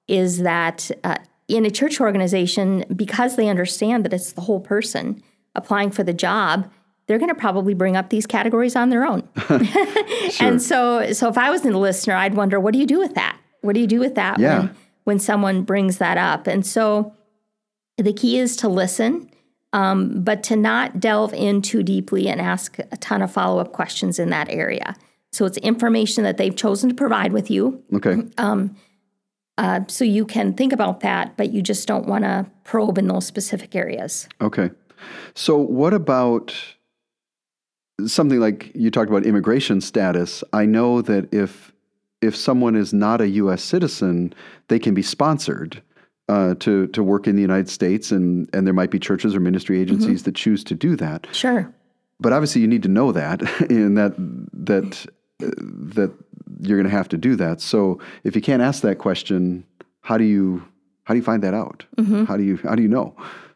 is 0.07 0.39
that 0.39 0.89
uh, 1.03 1.17
in 1.49 1.64
a 1.64 1.71
church 1.71 2.00
organization, 2.00 2.85
because 2.95 3.37
they 3.37 3.49
understand 3.49 4.05
that 4.05 4.12
it's 4.12 4.33
the 4.33 4.43
whole 4.43 4.61
person 4.61 5.23
applying 5.55 5.90
for 5.90 6.02
the 6.02 6.12
job, 6.12 6.71
they're 7.07 7.19
going 7.19 7.31
to 7.31 7.35
probably 7.35 7.75
bring 7.75 7.97
up 7.97 8.11
these 8.11 8.26
categories 8.26 8.76
on 8.76 8.90
their 8.90 9.05
own. 9.05 9.26
sure. 9.49 9.61
And 10.40 10.61
so, 10.61 11.12
so 11.12 11.28
if 11.28 11.38
I 11.38 11.50
was 11.50 11.64
a 11.64 11.71
listener, 11.71 12.14
I'd 12.14 12.35
wonder, 12.35 12.61
what 12.61 12.75
do 12.75 12.78
you 12.78 12.87
do 12.87 12.99
with 12.99 13.14
that? 13.14 13.38
What 13.62 13.73
do 13.73 13.81
you 13.81 13.87
do 13.87 13.99
with 13.99 14.14
that 14.14 14.38
yeah. 14.38 14.59
when, 14.59 14.76
when 15.05 15.19
someone 15.19 15.62
brings 15.62 15.99
that 15.99 16.19
up? 16.19 16.47
And 16.47 16.64
so, 16.67 17.14
the 17.97 18.12
key 18.12 18.38
is 18.38 18.57
to 18.57 18.69
listen, 18.69 19.28
um, 19.73 20.23
but 20.23 20.43
to 20.45 20.57
not 20.57 21.00
delve 21.00 21.35
in 21.35 21.62
too 21.62 21.83
deeply 21.83 22.28
and 22.28 22.40
ask 22.40 22.78
a 22.78 22.97
ton 22.99 23.23
of 23.23 23.33
follow 23.33 23.61
up 23.61 23.73
questions 23.73 24.19
in 24.19 24.31
that 24.31 24.49
area. 24.49 24.95
So 25.33 25.45
it's 25.45 25.59
information 25.59 26.25
that 26.25 26.37
they've 26.37 26.55
chosen 26.55 26.88
to 26.88 26.95
provide 26.95 27.33
with 27.33 27.50
you. 27.50 27.83
Okay. 27.93 28.23
Um, 28.38 28.76
uh, 29.59 29.81
so 29.88 30.05
you 30.05 30.25
can 30.25 30.55
think 30.55 30.73
about 30.73 31.00
that, 31.00 31.37
but 31.37 31.53
you 31.53 31.61
just 31.61 31.88
don't 31.88 32.07
want 32.07 32.23
to 32.23 32.47
probe 32.62 32.97
in 32.97 33.09
those 33.09 33.27
specific 33.27 33.75
areas. 33.75 34.29
Okay. 34.41 34.71
So 35.35 35.57
what 35.59 35.93
about 35.93 36.55
something 38.07 38.38
like 38.38 38.71
you 38.75 38.91
talked 38.91 39.11
about 39.11 39.27
immigration 39.27 39.81
status? 39.81 40.45
I 40.53 40.65
know 40.65 41.03
that 41.03 41.33
if 41.35 41.73
if 42.21 42.35
someone 42.37 42.77
is 42.77 42.93
not 42.93 43.21
a 43.21 43.29
U.S. 43.29 43.62
citizen, 43.62 44.33
they 44.69 44.79
can 44.79 44.95
be 44.95 45.03
sponsored 45.03 45.83
uh, 46.29 46.55
to 46.61 46.87
to 46.88 47.03
work 47.03 47.27
in 47.27 47.35
the 47.35 47.43
United 47.43 47.69
States, 47.69 48.12
and 48.12 48.49
and 48.53 48.65
there 48.65 48.75
might 48.75 48.93
be 48.93 49.00
churches 49.00 49.35
or 49.35 49.41
ministry 49.41 49.81
agencies 49.81 50.21
mm-hmm. 50.21 50.25
that 50.25 50.35
choose 50.37 50.62
to 50.65 50.75
do 50.75 50.95
that. 50.97 51.27
Sure. 51.33 51.73
But 52.21 52.33
obviously, 52.33 52.61
you 52.61 52.69
need 52.69 52.85
to 52.85 52.88
know 52.88 53.11
that, 53.11 53.43
and 53.71 53.99
that 53.99 54.15
that 54.53 55.07
uh, 55.43 55.50
that 55.95 56.12
you're 56.61 56.78
going 56.78 56.90
to 56.90 56.97
have 56.97 57.09
to 57.09 57.17
do 57.17 57.37
that. 57.37 57.61
So 57.61 58.00
if 58.25 58.35
you 58.35 58.43
can't 58.43 58.62
ask 58.62 58.83
that 58.83 58.99
question, 58.99 59.64
how 60.00 60.19
do 60.19 60.25
you 60.25 60.62
how 61.05 61.14
do 61.14 61.19
you 61.19 61.25
find 61.25 61.43
that 61.43 61.55
out? 61.55 61.85
Mm-hmm. 61.97 62.25
How 62.25 62.37
do 62.37 62.43
you 62.43 62.57
how 62.59 62.75
do 62.75 62.83
you 62.83 62.88
know? 62.88 63.14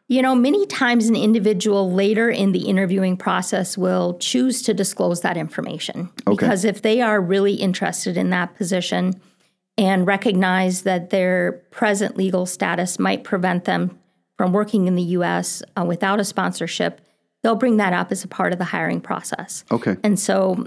You 0.08 0.20
know, 0.20 0.34
many 0.34 0.66
times 0.66 1.08
an 1.08 1.16
individual 1.16 1.90
later 1.90 2.28
in 2.28 2.52
the 2.52 2.68
interviewing 2.68 3.16
process 3.16 3.78
will 3.78 4.18
choose 4.18 4.60
to 4.62 4.74
disclose 4.74 5.22
that 5.22 5.38
information 5.38 6.10
okay. 6.26 6.36
because 6.36 6.64
if 6.64 6.82
they 6.82 7.00
are 7.00 7.20
really 7.20 7.54
interested 7.54 8.18
in 8.18 8.28
that 8.30 8.54
position 8.56 9.20
and 9.78 10.06
recognize 10.06 10.82
that 10.82 11.10
their 11.10 11.52
present 11.70 12.16
legal 12.16 12.44
status 12.44 12.98
might 12.98 13.24
prevent 13.24 13.64
them 13.64 13.98
from 14.36 14.52
working 14.52 14.86
in 14.86 14.96
the 14.96 15.02
US 15.02 15.62
uh, 15.78 15.84
without 15.84 16.20
a 16.20 16.24
sponsorship, 16.24 17.00
they'll 17.42 17.54
bring 17.54 17.78
that 17.78 17.92
up 17.92 18.12
as 18.12 18.24
a 18.24 18.28
part 18.28 18.52
of 18.52 18.58
the 18.58 18.66
hiring 18.66 19.00
process. 19.00 19.64
Okay. 19.70 19.96
And 20.02 20.18
so 20.18 20.66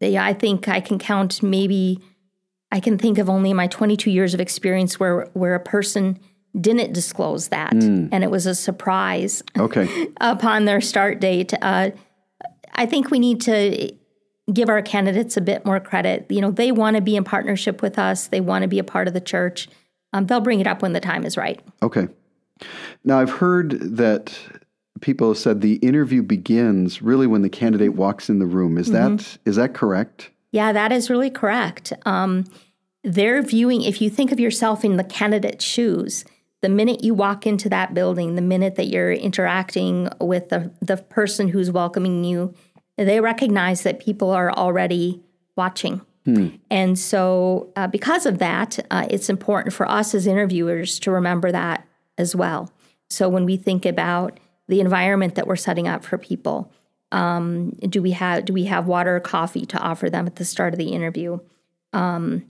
yeah, 0.00 0.24
I 0.24 0.32
think 0.32 0.68
I 0.68 0.80
can 0.80 0.98
count 0.98 1.42
maybe 1.42 2.00
I 2.72 2.80
can 2.80 2.98
think 2.98 3.18
of 3.18 3.30
only 3.30 3.52
my 3.52 3.68
22 3.68 4.10
years 4.10 4.34
of 4.34 4.40
experience 4.40 4.98
where 5.00 5.28
where 5.32 5.54
a 5.54 5.60
person 5.60 6.18
didn't 6.58 6.92
disclose 6.92 7.48
that. 7.48 7.72
Mm. 7.72 8.08
and 8.12 8.24
it 8.24 8.30
was 8.30 8.46
a 8.46 8.54
surprise 8.54 9.42
okay. 9.58 10.08
upon 10.20 10.64
their 10.64 10.80
start 10.80 11.20
date. 11.20 11.52
Uh, 11.60 11.90
i 12.74 12.84
think 12.84 13.10
we 13.10 13.18
need 13.18 13.40
to 13.40 13.92
give 14.52 14.68
our 14.68 14.82
candidates 14.82 15.36
a 15.36 15.40
bit 15.40 15.64
more 15.64 15.80
credit. 15.80 16.26
You 16.28 16.40
know 16.40 16.50
they 16.50 16.72
want 16.72 16.96
to 16.96 17.02
be 17.02 17.16
in 17.16 17.24
partnership 17.24 17.82
with 17.82 17.98
us. 17.98 18.28
They 18.28 18.40
want 18.40 18.62
to 18.62 18.68
be 18.68 18.78
a 18.78 18.84
part 18.84 19.08
of 19.08 19.14
the 19.14 19.20
church. 19.20 19.68
Um, 20.12 20.26
they'll 20.26 20.40
bring 20.40 20.60
it 20.60 20.66
up 20.66 20.82
when 20.82 20.92
the 20.92 21.00
time 21.00 21.24
is 21.24 21.36
right. 21.36 21.60
Okay. 21.82 22.08
Now 23.04 23.20
i've 23.20 23.30
heard 23.30 23.96
that 23.96 24.38
people 25.00 25.28
have 25.28 25.38
said 25.38 25.60
the 25.60 25.74
interview 25.76 26.22
begins 26.22 27.02
really 27.02 27.26
when 27.26 27.42
the 27.42 27.48
candidate 27.48 27.94
walks 27.94 28.28
in 28.28 28.38
the 28.38 28.46
room. 28.46 28.78
Is 28.78 28.88
mm-hmm. 28.88 29.16
that 29.16 29.38
is 29.44 29.56
that 29.56 29.74
correct? 29.74 30.30
Yeah, 30.52 30.72
that 30.72 30.92
is 30.92 31.10
really 31.10 31.30
correct. 31.30 31.92
Um, 32.04 32.44
they're 33.04 33.42
viewing. 33.42 33.82
If 33.82 34.00
you 34.00 34.10
think 34.10 34.32
of 34.32 34.40
yourself 34.40 34.84
in 34.84 34.96
the 34.96 35.04
candidate's 35.04 35.64
shoes, 35.64 36.24
the 36.62 36.68
minute 36.68 37.04
you 37.04 37.14
walk 37.14 37.46
into 37.46 37.68
that 37.68 37.94
building, 37.94 38.34
the 38.34 38.42
minute 38.42 38.76
that 38.76 38.86
you're 38.86 39.12
interacting 39.12 40.08
with 40.20 40.48
the 40.48 40.72
the 40.80 40.96
person 40.96 41.48
who's 41.48 41.70
welcoming 41.70 42.24
you, 42.24 42.54
they 42.96 43.20
recognize 43.20 43.82
that 43.82 44.00
people 44.00 44.30
are 44.30 44.50
already 44.52 45.22
watching. 45.56 46.00
Hmm. 46.24 46.48
And 46.70 46.98
so, 46.98 47.70
uh, 47.76 47.86
because 47.86 48.26
of 48.26 48.38
that, 48.38 48.84
uh, 48.90 49.06
it's 49.08 49.30
important 49.30 49.72
for 49.72 49.88
us 49.88 50.12
as 50.12 50.26
interviewers 50.26 50.98
to 51.00 51.12
remember 51.12 51.52
that 51.52 51.86
as 52.18 52.34
well. 52.34 52.72
So, 53.08 53.28
when 53.28 53.44
we 53.44 53.56
think 53.56 53.86
about 53.86 54.40
the 54.68 54.80
environment 54.80 55.34
that 55.36 55.46
we're 55.46 55.56
setting 55.56 55.88
up 55.88 56.04
for 56.04 56.18
people. 56.18 56.72
Um, 57.12 57.70
do 57.88 58.02
we 58.02 58.10
have 58.12 58.44
do 58.44 58.52
we 58.52 58.64
have 58.64 58.86
water 58.86 59.16
or 59.16 59.20
coffee 59.20 59.64
to 59.66 59.78
offer 59.78 60.10
them 60.10 60.26
at 60.26 60.36
the 60.36 60.44
start 60.44 60.74
of 60.74 60.78
the 60.78 60.88
interview? 60.88 61.38
Um, 61.92 62.46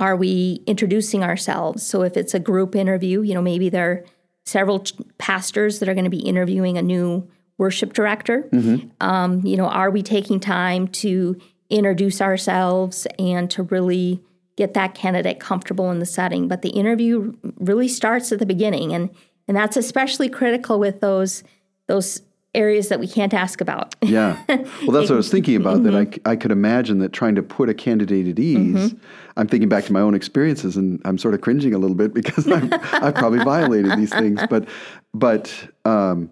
are 0.00 0.16
we 0.16 0.62
introducing 0.66 1.22
ourselves? 1.22 1.82
So 1.84 2.02
if 2.02 2.16
it's 2.16 2.34
a 2.34 2.40
group 2.40 2.74
interview, 2.74 3.22
you 3.22 3.34
know, 3.34 3.42
maybe 3.42 3.68
there 3.68 3.90
are 3.90 4.04
several 4.44 4.80
ch- 4.80 4.94
pastors 5.18 5.78
that 5.78 5.88
are 5.88 5.94
going 5.94 6.04
to 6.04 6.10
be 6.10 6.18
interviewing 6.18 6.76
a 6.76 6.82
new 6.82 7.28
worship 7.58 7.92
director. 7.92 8.48
Mm-hmm. 8.52 8.88
Um, 9.00 9.44
you 9.44 9.56
know, 9.56 9.66
are 9.66 9.90
we 9.90 10.02
taking 10.02 10.40
time 10.40 10.88
to 10.88 11.40
introduce 11.70 12.20
ourselves 12.20 13.06
and 13.18 13.50
to 13.50 13.62
really 13.62 14.20
get 14.56 14.74
that 14.74 14.94
candidate 14.94 15.40
comfortable 15.40 15.90
in 15.90 16.00
the 16.00 16.06
setting? 16.06 16.48
But 16.48 16.62
the 16.62 16.70
interview 16.70 17.34
really 17.58 17.88
starts 17.88 18.32
at 18.32 18.38
the 18.40 18.46
beginning, 18.46 18.92
and 18.92 19.10
and 19.48 19.56
that's 19.56 19.76
especially 19.76 20.28
critical 20.28 20.78
with 20.78 21.00
those 21.00 21.44
those 21.86 22.22
areas 22.54 22.88
that 22.88 23.00
we 23.00 23.06
can't 23.06 23.34
ask 23.34 23.60
about. 23.60 23.94
yeah. 24.02 24.42
Well, 24.48 24.92
that's 24.92 25.10
what 25.10 25.12
I 25.12 25.16
was 25.16 25.30
thinking 25.30 25.56
about. 25.56 25.78
Mm-hmm. 25.78 25.92
That 25.92 26.20
I, 26.26 26.30
I 26.30 26.36
could 26.36 26.52
imagine 26.52 26.98
that 27.00 27.12
trying 27.12 27.34
to 27.34 27.42
put 27.42 27.68
a 27.68 27.74
candidate 27.74 28.28
at 28.28 28.38
ease. 28.38 28.92
Mm-hmm. 28.92 28.98
I'm 29.36 29.48
thinking 29.48 29.68
back 29.68 29.84
to 29.84 29.92
my 29.92 30.00
own 30.00 30.14
experiences, 30.14 30.76
and 30.76 31.00
I'm 31.04 31.18
sort 31.18 31.34
of 31.34 31.40
cringing 31.40 31.74
a 31.74 31.78
little 31.78 31.96
bit 31.96 32.14
because 32.14 32.46
I've, 32.46 32.72
I've 32.94 33.14
probably 33.14 33.44
violated 33.44 33.98
these 33.98 34.10
things. 34.10 34.40
But, 34.48 34.68
but 35.12 35.52
um, 35.84 36.30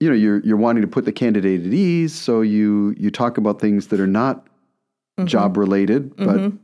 you 0.00 0.08
know, 0.08 0.14
you're 0.14 0.40
you're 0.40 0.56
wanting 0.56 0.82
to 0.82 0.88
put 0.88 1.04
the 1.04 1.12
candidate 1.12 1.66
at 1.66 1.72
ease, 1.72 2.14
so 2.14 2.40
you 2.40 2.94
you 2.96 3.10
talk 3.10 3.36
about 3.36 3.60
things 3.60 3.88
that 3.88 4.00
are 4.00 4.06
not 4.06 4.46
mm-hmm. 4.46 5.26
job 5.26 5.56
related, 5.56 6.16
but 6.16 6.36
mm-hmm 6.36 6.56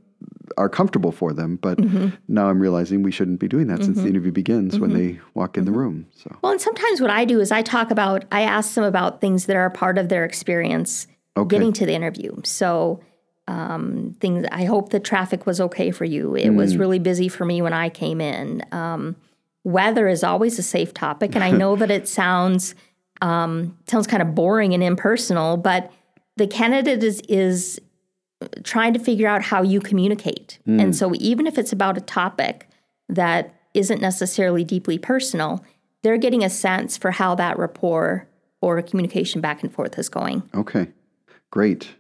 are 0.57 0.69
comfortable 0.69 1.13
for 1.13 1.33
them. 1.33 1.57
But 1.57 1.79
mm-hmm. 1.79 2.09
now 2.29 2.49
I'm 2.49 2.61
realizing 2.61 3.03
we 3.03 3.11
shouldn't 3.11 3.41
be 3.41 3.49
doing 3.49 3.67
that 3.69 3.75
mm-hmm. 3.75 3.85
since 3.85 3.97
the 3.97 4.03
mm-hmm. 4.03 4.11
interview 4.11 4.33
begins 4.33 4.75
mm-hmm. 4.75 4.83
when 4.83 4.93
they 4.95 5.21
walk 5.35 5.57
in 5.57 5.65
the 5.65 5.71
mm-hmm. 5.71 5.81
room. 5.81 6.07
So 6.17 6.37
well, 6.43 6.53
and 6.53 6.61
sometimes 6.61 7.01
what 7.01 7.11
I 7.11 7.25
do 7.25 7.41
is 7.41 7.53
I 7.53 7.63
talk 7.63 7.91
about 7.91 8.25
I 8.33 8.43
ask 8.43 8.75
them 8.75 8.85
about 8.85 9.21
things 9.21 9.47
that 9.47 9.57
are 9.57 9.71
part 9.71 9.99
of 9.99 10.09
their 10.09 10.25
experience 10.25 11.07
okay. 11.37 11.49
getting 11.49 11.73
to 11.75 11.87
the 11.87 11.95
interview. 11.95 12.41
So 12.45 13.01
um, 13.47 14.17
things 14.21 14.47
I 14.51 14.65
hope 14.65 14.91
the 14.91 15.01
traffic 15.01 15.47
was 15.47 15.61
okay 15.61 15.91
for 15.91 16.05
you. 16.05 16.35
It 16.35 16.49
mm. 16.49 16.57
was 16.57 16.77
really 16.77 16.99
busy 16.99 17.29
for 17.29 17.45
me 17.45 17.61
when 17.63 17.73
I 17.73 17.89
came 17.89 18.21
in. 18.21 18.65
Um, 18.73 19.17
weather 19.65 20.09
is 20.09 20.25
always 20.25 20.59
a 20.59 20.63
safe 20.63 20.95
topic, 20.95 21.35
and 21.35 21.45
I 21.45 21.51
know 21.63 21.77
that 21.77 21.91
it 21.91 22.09
sounds 22.09 22.75
um, 23.21 23.77
sounds 23.87 24.07
kind 24.07 24.23
of 24.23 24.35
boring 24.35 24.75
and 24.75 24.83
impersonal, 24.83 25.57
but 25.57 25.93
the 26.37 26.47
candidate 26.47 27.03
is 27.03 27.21
is 27.29 27.81
trying 28.63 28.93
to 28.93 28.99
figure 28.99 29.29
out 29.29 29.43
how 29.43 29.63
you 29.63 29.81
communicate. 29.81 30.59
Mm. 30.67 30.81
And 30.81 30.97
so, 30.97 31.13
even 31.17 31.47
if 31.47 31.59
it's 31.59 31.73
about 31.73 31.97
a 31.97 32.01
topic 32.01 32.69
that 33.09 33.55
isn't 33.75 34.01
necessarily 34.01 34.65
deeply 34.65 34.99
personal, 34.99 35.65
they're 36.03 36.19
getting 36.19 36.45
a 36.45 36.51
sense 36.51 36.97
for 36.97 37.11
how 37.11 37.35
that 37.35 37.59
rapport 37.59 38.29
or 38.61 38.81
communication 38.83 39.41
back 39.41 39.63
and 39.63 39.73
forth 39.73 39.99
is 39.99 40.09
going. 40.09 40.43
Okay, 40.55 40.89
great. 41.51 41.95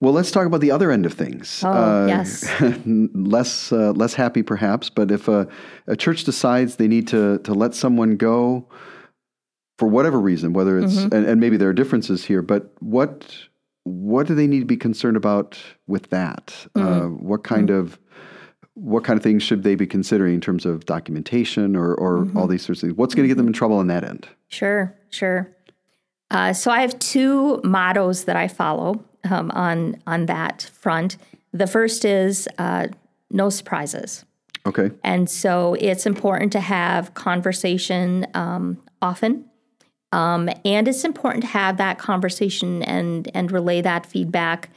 Well, 0.00 0.12
let's 0.12 0.32
talk 0.32 0.46
about 0.46 0.60
the 0.60 0.72
other 0.72 0.90
end 0.90 1.06
of 1.06 1.12
things. 1.12 1.62
Oh, 1.64 1.70
uh, 1.70 2.06
yes. 2.06 2.44
less 3.14 3.70
uh, 3.70 3.92
less 3.92 4.14
happy, 4.14 4.42
perhaps, 4.42 4.90
but 4.90 5.12
if 5.12 5.28
a, 5.28 5.46
a, 5.86 5.94
church 5.94 6.24
decides 6.24 6.74
they 6.76 6.88
need 6.88 7.06
to 7.08 7.38
to 7.38 7.54
let 7.54 7.74
someone 7.74 8.16
go 8.16 8.66
for 9.78 9.86
whatever 9.86 10.20
reason, 10.20 10.54
whether 10.54 10.78
it's 10.78 10.96
mm-hmm. 10.96 11.14
and, 11.14 11.26
and 11.26 11.40
maybe 11.40 11.56
there 11.56 11.68
are 11.68 11.72
differences 11.72 12.24
here, 12.24 12.42
but 12.42 12.72
what 12.80 13.32
what 13.84 14.26
do 14.26 14.34
they 14.34 14.46
need 14.46 14.60
to 14.60 14.66
be 14.66 14.76
concerned 14.76 15.16
about 15.16 15.58
with 15.86 16.10
that? 16.10 16.66
Mm. 16.74 16.82
Uh, 16.84 17.08
what 17.08 17.44
kind 17.44 17.68
mm. 17.68 17.78
of 17.78 17.98
what 18.74 19.04
kind 19.04 19.18
of 19.18 19.22
things 19.22 19.42
should 19.42 19.62
they 19.62 19.74
be 19.74 19.86
considering 19.86 20.34
in 20.34 20.40
terms 20.40 20.64
of 20.64 20.86
documentation 20.86 21.76
or, 21.76 21.94
or 21.94 22.20
mm-hmm. 22.20 22.38
all 22.38 22.46
these 22.46 22.64
sorts 22.64 22.82
of 22.82 22.88
things? 22.88 22.96
What's 22.96 23.14
going 23.14 23.24
to 23.24 23.28
get 23.28 23.36
them 23.36 23.46
in 23.46 23.52
trouble 23.52 23.76
on 23.76 23.88
that 23.88 24.02
end? 24.02 24.26
Sure, 24.48 24.96
sure. 25.10 25.54
Uh, 26.30 26.54
so 26.54 26.70
I 26.70 26.80
have 26.80 26.98
two 26.98 27.60
mottos 27.62 28.24
that 28.24 28.36
I 28.36 28.48
follow 28.48 29.04
um, 29.30 29.50
on 29.50 30.00
on 30.06 30.26
that 30.26 30.70
front. 30.72 31.18
The 31.52 31.66
first 31.66 32.04
is 32.04 32.48
uh, 32.58 32.88
no 33.30 33.50
surprises. 33.50 34.24
Okay. 34.64 34.90
And 35.04 35.28
so 35.28 35.74
it's 35.80 36.06
important 36.06 36.52
to 36.52 36.60
have 36.60 37.14
conversation 37.14 38.26
um, 38.32 38.78
often 39.02 39.44
um, 40.12 40.48
and 40.64 40.86
it's 40.86 41.04
important 41.04 41.42
to 41.42 41.48
have 41.48 41.78
that 41.78 41.98
conversation 41.98 42.82
and 42.82 43.30
and 43.34 43.50
relay 43.50 43.80
that 43.80 44.06
feedback 44.06 44.68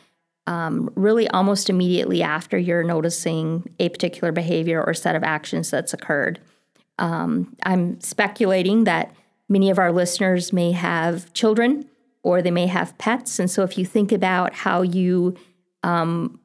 um, 0.47 0.91
really 0.95 1.27
almost 1.29 1.69
immediately 1.69 2.21
after 2.21 2.57
you're 2.57 2.83
noticing 2.83 3.69
a 3.79 3.89
particular 3.89 4.31
behavior 4.31 4.83
or 4.83 4.93
set 4.93 5.15
of 5.15 5.23
actions 5.23 5.69
that's 5.71 5.93
occurred. 5.93 6.39
Um, 6.99 7.55
I'm 7.63 7.99
speculating 7.99 8.83
that 8.85 9.13
many 9.49 9.69
of 9.69 9.79
our 9.79 9.91
listeners 9.91 10.53
may 10.53 10.71
have 10.71 11.33
children 11.33 11.89
or 12.23 12.41
they 12.41 12.51
may 12.51 12.67
have 12.67 12.97
pets. 12.97 13.39
And 13.39 13.49
so 13.49 13.63
if 13.63 13.77
you 13.77 13.85
think 13.85 14.11
about 14.11 14.53
how 14.53 14.81
you 14.81 15.35
um, 15.83 16.39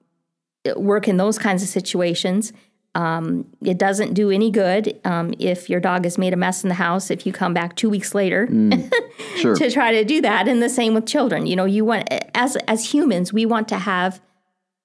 work 0.77 1.09
in 1.09 1.17
those 1.17 1.39
kinds 1.39 1.63
of 1.63 1.69
situations, 1.69 2.53
um, 2.95 3.47
it 3.63 3.79
doesn't 3.79 4.15
do 4.15 4.31
any 4.31 4.51
good 4.51 4.99
um, 5.05 5.33
if 5.39 5.71
your 5.71 5.79
dog 5.81 6.05
has 6.05 6.19
made 6.19 6.33
a 6.33 6.37
mess 6.37 6.65
in 6.65 6.69
the 6.69 6.75
house 6.75 7.11
if 7.11 7.25
you 7.25 7.33
come 7.33 7.55
back 7.55 7.77
two 7.77 7.89
weeks 7.91 8.15
later 8.15 8.47
Mm. 8.47 8.93
Sure. 9.37 9.55
to 9.55 9.71
try 9.71 9.93
to 9.93 10.05
do 10.05 10.21
that. 10.23 10.49
And 10.49 10.61
the 10.63 10.69
same 10.69 10.93
with 10.93 11.07
children. 11.07 11.47
You 11.47 11.55
know, 11.57 11.65
you 11.65 11.85
want 11.85 12.09
as 12.35 12.57
as 12.69 12.93
humans, 12.93 13.33
we 13.33 13.47
want 13.47 13.69
to 13.69 13.77
have 13.79 14.21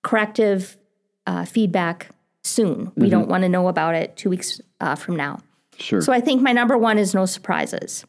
corrective 0.03 0.77
uh, 1.25 1.45
feedback 1.45 2.09
soon. 2.43 2.91
We 2.95 3.09
don't 3.09 3.27
want 3.27 3.41
to 3.43 3.49
know 3.49 3.67
about 3.67 3.95
it 3.95 4.15
two 4.15 4.29
weeks 4.29 4.61
uh, 4.79 4.95
from 4.95 5.15
now. 5.15 5.39
sure. 5.77 6.01
So 6.01 6.13
I 6.13 6.21
think 6.21 6.41
my 6.41 6.51
number 6.51 6.77
one 6.77 6.97
is 6.99 7.13
no 7.15 7.25
surprises. 7.25 8.05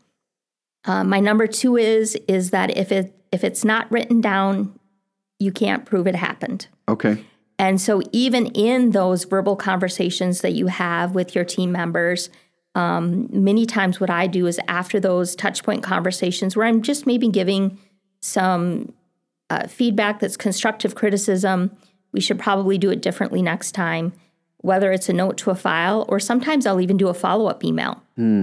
Uh, 0.85 1.03
my 1.05 1.21
number 1.21 1.47
two 1.47 1.77
is 1.77 2.17
is 2.29 2.51
that 2.51 2.77
if 2.77 2.93
it 2.93 3.15
if 3.33 3.43
it's 3.43 3.65
not 3.65 3.91
written 3.91 4.21
down, 4.21 4.79
you 5.39 5.51
can't 5.53 5.85
prove 5.85 6.07
it 6.07 6.15
happened. 6.15 6.69
okay. 6.89 7.25
And 7.59 7.81
so, 7.81 8.03
even 8.13 8.47
in 8.47 8.91
those 8.91 9.25
verbal 9.25 9.57
conversations 9.57 10.43
that 10.43 10.53
you 10.53 10.67
have 10.67 11.15
with 11.15 11.35
your 11.35 11.45
team 11.45 11.73
members, 11.73 12.29
um, 12.75 13.29
many 13.31 13.65
times 13.65 13.99
what 13.99 14.11
I 14.11 14.27
do 14.27 14.47
is 14.47 14.61
after 14.69 15.01
those 15.01 15.35
touch 15.35 15.63
point 15.63 15.83
conversations 15.83 16.55
where 16.55 16.67
I'm 16.67 16.83
just 16.83 17.07
maybe 17.07 17.29
giving 17.29 17.79
some 18.21 18.93
uh, 19.49 19.67
feedback 19.67 20.21
that's 20.21 20.37
constructive 20.37 20.95
criticism, 20.95 21.75
we 22.13 22.21
should 22.21 22.39
probably 22.39 22.77
do 22.77 22.91
it 22.91 23.01
differently 23.01 23.41
next 23.41 23.73
time, 23.73 24.13
whether 24.59 24.93
it's 24.93 25.09
a 25.09 25.13
note 25.13 25.39
to 25.39 25.51
a 25.51 25.55
file 25.55 26.05
or 26.09 26.21
sometimes 26.21 26.67
I'll 26.67 26.81
even 26.81 26.99
do 26.99 27.09
a 27.09 27.15
follow 27.15 27.47
up 27.47 27.65
email 27.65 28.03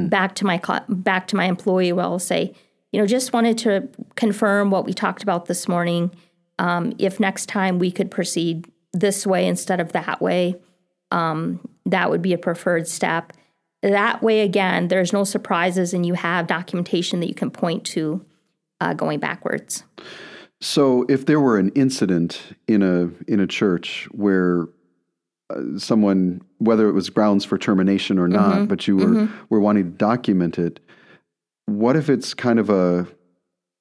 back 0.10 0.34
to 0.36 0.46
my 0.46 0.60
back 0.90 1.28
to 1.28 1.36
my 1.36 1.46
employee 1.46 1.92
where 1.92 2.06
I'll 2.06 2.18
say, 2.18 2.56
you 2.92 3.00
know, 3.00 3.06
just 3.06 3.34
wanted 3.34 3.58
to 3.60 3.88
confirm 4.16 4.72
what 4.72 4.86
we 4.86 4.94
talked 4.94 5.22
about 5.22 5.46
this 5.46 5.68
morning. 5.68 6.12
Um, 6.58 6.94
if 6.98 7.20
next 7.20 7.48
time 7.48 7.78
we 7.78 7.92
could 7.92 8.10
proceed 8.10 8.68
this 8.94 9.26
way 9.26 9.48
instead 9.48 9.80
of 9.80 9.92
that 9.94 10.22
way, 10.22 10.56
um, 11.12 11.68
that 11.86 12.10
would 12.10 12.22
be 12.22 12.34
a 12.34 12.38
preferred 12.38 12.88
step. 12.88 13.34
That 13.82 14.22
way, 14.22 14.42
again, 14.42 14.88
there's 14.88 15.12
no 15.12 15.24
surprises 15.24 15.94
and 15.94 16.06
you 16.06 16.14
have 16.14 16.48
documentation 16.48 17.20
that 17.20 17.28
you 17.28 17.36
can 17.36 17.52
point 17.52 17.84
to 17.88 18.26
uh, 18.80 18.94
going 18.94 19.20
backwards. 19.20 19.84
So, 20.62 21.06
if 21.10 21.26
there 21.26 21.42
were 21.42 21.58
an 21.58 21.70
incident 21.76 22.42
in 22.68 22.82
a 22.82 23.10
in 23.30 23.42
a 23.42 23.48
church 23.48 24.08
where 24.12 24.68
uh, 25.50 25.78
someone, 25.78 26.42
whether 26.60 26.88
it 26.88 26.94
was 26.94 27.10
grounds 27.10 27.44
for 27.44 27.58
termination 27.58 28.18
or 28.18 28.30
not, 28.30 28.70
but 28.70 28.88
you 28.88 28.96
were 28.96 29.30
were 29.50 29.60
wanting 29.60 29.84
to 29.84 29.90
document 29.90 30.58
it, 30.58 30.80
what 31.66 31.98
if 31.98 32.10
it's 32.10 32.34
kind 32.34 32.60
of 32.60 32.70
a 32.70 33.06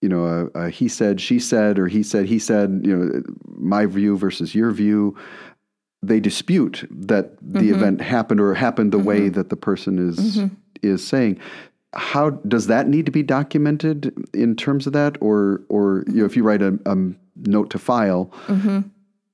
you 0.02 0.08
know 0.08 0.50
a, 0.54 0.58
a 0.58 0.70
he 0.70 0.88
said 0.88 1.20
she 1.20 1.38
said 1.38 1.78
or 1.78 1.88
he 1.88 2.02
said 2.02 2.26
he 2.26 2.38
said 2.38 2.82
you 2.84 2.96
know 2.96 3.22
my 3.46 3.86
view 3.86 4.16
versus 4.16 4.54
your 4.54 4.70
view. 4.70 5.16
They 6.04 6.18
dispute 6.18 6.84
that 6.90 7.36
the 7.40 7.60
mm-hmm. 7.60 7.74
event 7.74 8.00
happened 8.00 8.40
or 8.40 8.54
happened 8.54 8.92
the 8.92 8.98
way 8.98 9.20
mm-hmm. 9.20 9.34
that 9.34 9.50
the 9.50 9.56
person 9.56 9.98
is 10.08 10.36
mm-hmm. 10.36 10.54
is 10.82 11.06
saying. 11.06 11.38
How 11.94 12.30
does 12.30 12.68
that 12.68 12.88
need 12.88 13.04
to 13.04 13.12
be 13.12 13.22
documented 13.22 14.14
in 14.32 14.56
terms 14.56 14.86
of 14.86 14.94
that? 14.94 15.16
Or 15.20 15.62
or 15.68 16.04
you 16.08 16.20
know 16.20 16.24
if 16.24 16.36
you 16.36 16.42
write 16.42 16.62
a, 16.62 16.78
a 16.86 16.96
note 17.36 17.70
to 17.70 17.78
file 17.78 18.32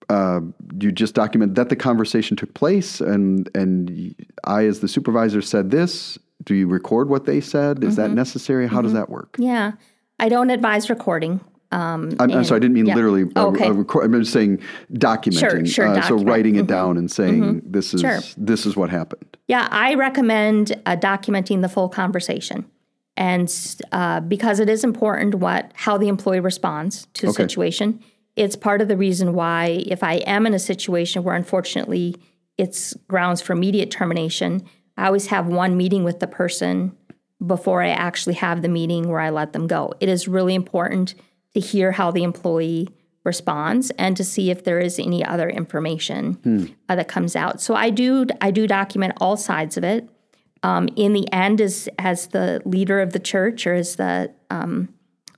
uh, 0.09 0.41
you 0.81 0.91
just 0.91 1.15
document 1.15 1.55
that 1.55 1.69
the 1.69 1.77
conversation 1.77 2.37
took 2.37 2.53
place 2.55 3.01
and 3.01 3.51
and 3.55 4.15
I 4.45 4.65
as 4.65 4.81
the 4.81 4.89
supervisor 4.89 5.43
said 5.43 5.71
this. 5.71 6.19
Do 6.45 6.55
you 6.55 6.69
record 6.69 7.09
what 7.09 7.27
they 7.27 7.41
said? 7.41 7.83
Is 7.83 7.97
that 7.97 8.13
necessary? 8.13 8.69
How 8.69 8.81
does 8.81 8.93
that 8.93 9.11
work? 9.11 9.35
Yeah, 9.39 9.73
I 10.19 10.29
don't 10.29 10.51
advise 10.51 10.91
recording. 10.91 11.41
Um, 11.71 12.15
I'm, 12.19 12.31
I'm 12.33 12.45
sorry, 12.45 12.57
I 12.57 12.61
didn't 12.61 12.75
mean 12.75 12.87
yeah. 12.87 12.95
literally. 12.95 13.25
Uh, 13.37 13.49
Okay. 13.49 13.67
uh, 13.67 13.73
record, 13.73 14.05
I'm 14.05 14.19
just 14.21 14.33
saying 14.33 14.59
documenting. 14.95 15.67
sure, 15.69 15.87
uh, 15.89 15.95
so 15.95 16.01
document. 16.01 16.21
Mm-hmm. 16.21 16.29
writing 16.29 16.57
it 16.57 16.67
down 16.67 16.97
and 16.97 17.11
saying 17.11 17.62
this 17.64 17.92
is 17.92 18.01
Sure. 18.01 18.21
this 18.38 18.64
is 18.64 18.75
what 18.77 18.88
happened. 18.90 19.37
Yeah, 19.49 19.69
I 19.71 19.95
recommend 19.95 20.81
uh, 20.87 20.97
documenting 20.97 21.61
the 21.61 21.69
full 21.69 21.90
conversation, 21.90 22.64
and 23.19 23.53
uh, 23.92 24.21
because 24.21 24.61
it 24.61 24.69
is 24.71 24.83
important 24.83 25.35
what 25.37 25.71
how 25.75 25.99
the 25.99 26.09
employee 26.09 26.40
responds 26.40 27.07
to 27.14 27.27
a 27.27 27.31
Okay. 27.31 27.42
situation. 27.42 28.01
It's 28.35 28.57
part 28.57 28.81
of 28.81 28.88
the 28.88 28.97
reason 28.97 29.35
why 29.35 29.85
if 29.88 30.03
I 30.03 30.14
am 30.27 30.47
in 30.47 30.55
a 30.55 30.59
situation 30.59 31.23
where 31.23 31.35
unfortunately 31.35 32.16
it's 32.57 32.95
grounds 33.09 33.42
for 33.42 33.53
immediate 33.53 33.90
termination, 33.90 34.62
I 34.97 35.07
always 35.07 35.27
have 35.27 35.49
one 35.49 35.77
meeting 35.77 36.03
with 36.03 36.21
the 36.21 36.27
person 36.29 36.92
before 37.44 37.83
I 37.83 37.90
actually 37.90 38.35
have 38.35 38.62
the 38.62 38.68
meeting 38.68 39.09
where 39.09 39.20
I 39.20 39.31
let 39.31 39.53
them 39.53 39.66
go. 39.66 39.92
It 40.01 40.09
is 40.09 40.27
really 40.27 40.55
important 40.55 41.14
to 41.55 41.61
hear 41.61 41.92
how 41.92 42.11
the 42.11 42.24
employee 42.24 42.88
responds 43.24 43.90
and 43.92 44.16
to 44.16 44.24
see 44.24 44.51
if 44.51 44.64
there 44.64 44.81
is 44.81 44.98
any 44.98 45.24
other 45.24 45.48
information 45.48 46.38
uh, 46.88 46.96
that 46.96 47.09
comes 47.09 47.37
out. 47.37 47.61
So 47.61 47.74
I 47.74 47.90
do 47.90 48.27
I 48.40 48.51
do 48.51 48.66
document 48.66 49.14
all 49.20 49.37
sides 49.37 49.77
of 49.77 49.85
it. 49.85 50.09
Um, 50.62 50.88
in 50.96 51.12
the 51.12 51.31
end, 51.33 51.61
as 51.61 51.88
as 51.98 52.29
the 52.29 52.61
leader 52.64 53.01
of 53.01 53.12
the 53.12 53.20
church 53.20 53.66
or 53.66 53.74
as 53.74 53.96
the 53.96 54.33
um, 54.51 54.88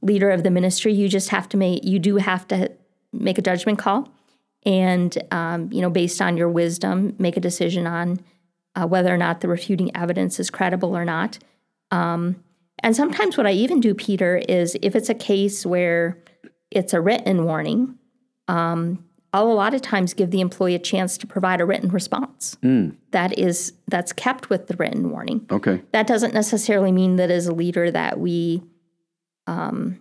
leader 0.00 0.30
of 0.30 0.42
the 0.42 0.50
ministry, 0.50 0.92
you 0.94 1.08
just 1.08 1.28
have 1.30 1.48
to 1.50 1.56
make 1.56 1.84
you 1.84 1.98
do 1.98 2.16
have 2.16 2.48
to 2.48 2.70
make 3.12 3.38
a 3.38 3.42
judgment 3.42 3.78
call, 3.78 4.08
and 4.64 5.18
um, 5.30 5.70
you 5.72 5.82
know 5.82 5.90
based 5.90 6.22
on 6.22 6.36
your 6.36 6.48
wisdom, 6.48 7.14
make 7.18 7.36
a 7.36 7.40
decision 7.40 7.86
on 7.86 8.20
uh, 8.74 8.86
whether 8.86 9.12
or 9.12 9.18
not 9.18 9.40
the 9.40 9.48
refuting 9.48 9.94
evidence 9.94 10.40
is 10.40 10.48
credible 10.48 10.96
or 10.96 11.04
not. 11.04 11.38
Um, 11.90 12.42
and 12.83 12.96
sometimes 12.96 13.37
what 13.37 13.46
I 13.46 13.53
even 13.53 13.81
do, 13.81 13.94
Peter, 13.94 14.42
is 14.48 14.76
if 14.83 14.96
it's 14.96 15.09
a 15.09 15.14
case 15.14 15.66
where 15.66 16.22
it's 16.70 16.94
a 16.94 17.00
written 17.00 17.44
warning, 17.44 17.98
um, 18.48 19.05
I'll 19.33 19.50
a 19.50 19.55
lot 19.55 19.74
of 19.74 19.83
times 19.83 20.12
give 20.14 20.31
the 20.31 20.40
employee 20.40 20.74
a 20.74 20.79
chance 20.79 21.16
to 21.18 21.26
provide 21.26 21.61
a 21.61 21.64
written 21.66 21.88
response 21.90 22.57
that 23.12 23.38
is 23.38 23.74
that's 23.87 24.12
kept 24.12 24.50
with 24.50 24.66
the 24.66 24.74
written 24.76 25.11
warning. 25.11 25.46
Okay. 25.50 25.83
That 25.92 26.07
doesn't 26.07 26.35
necessarily 26.35 26.90
mean 26.90 27.16
that 27.16 27.31
as 27.31 27.46
a 27.46 27.55
leader 27.55 27.90
that 27.90 28.18
we 28.18 28.62
um, 29.46 30.00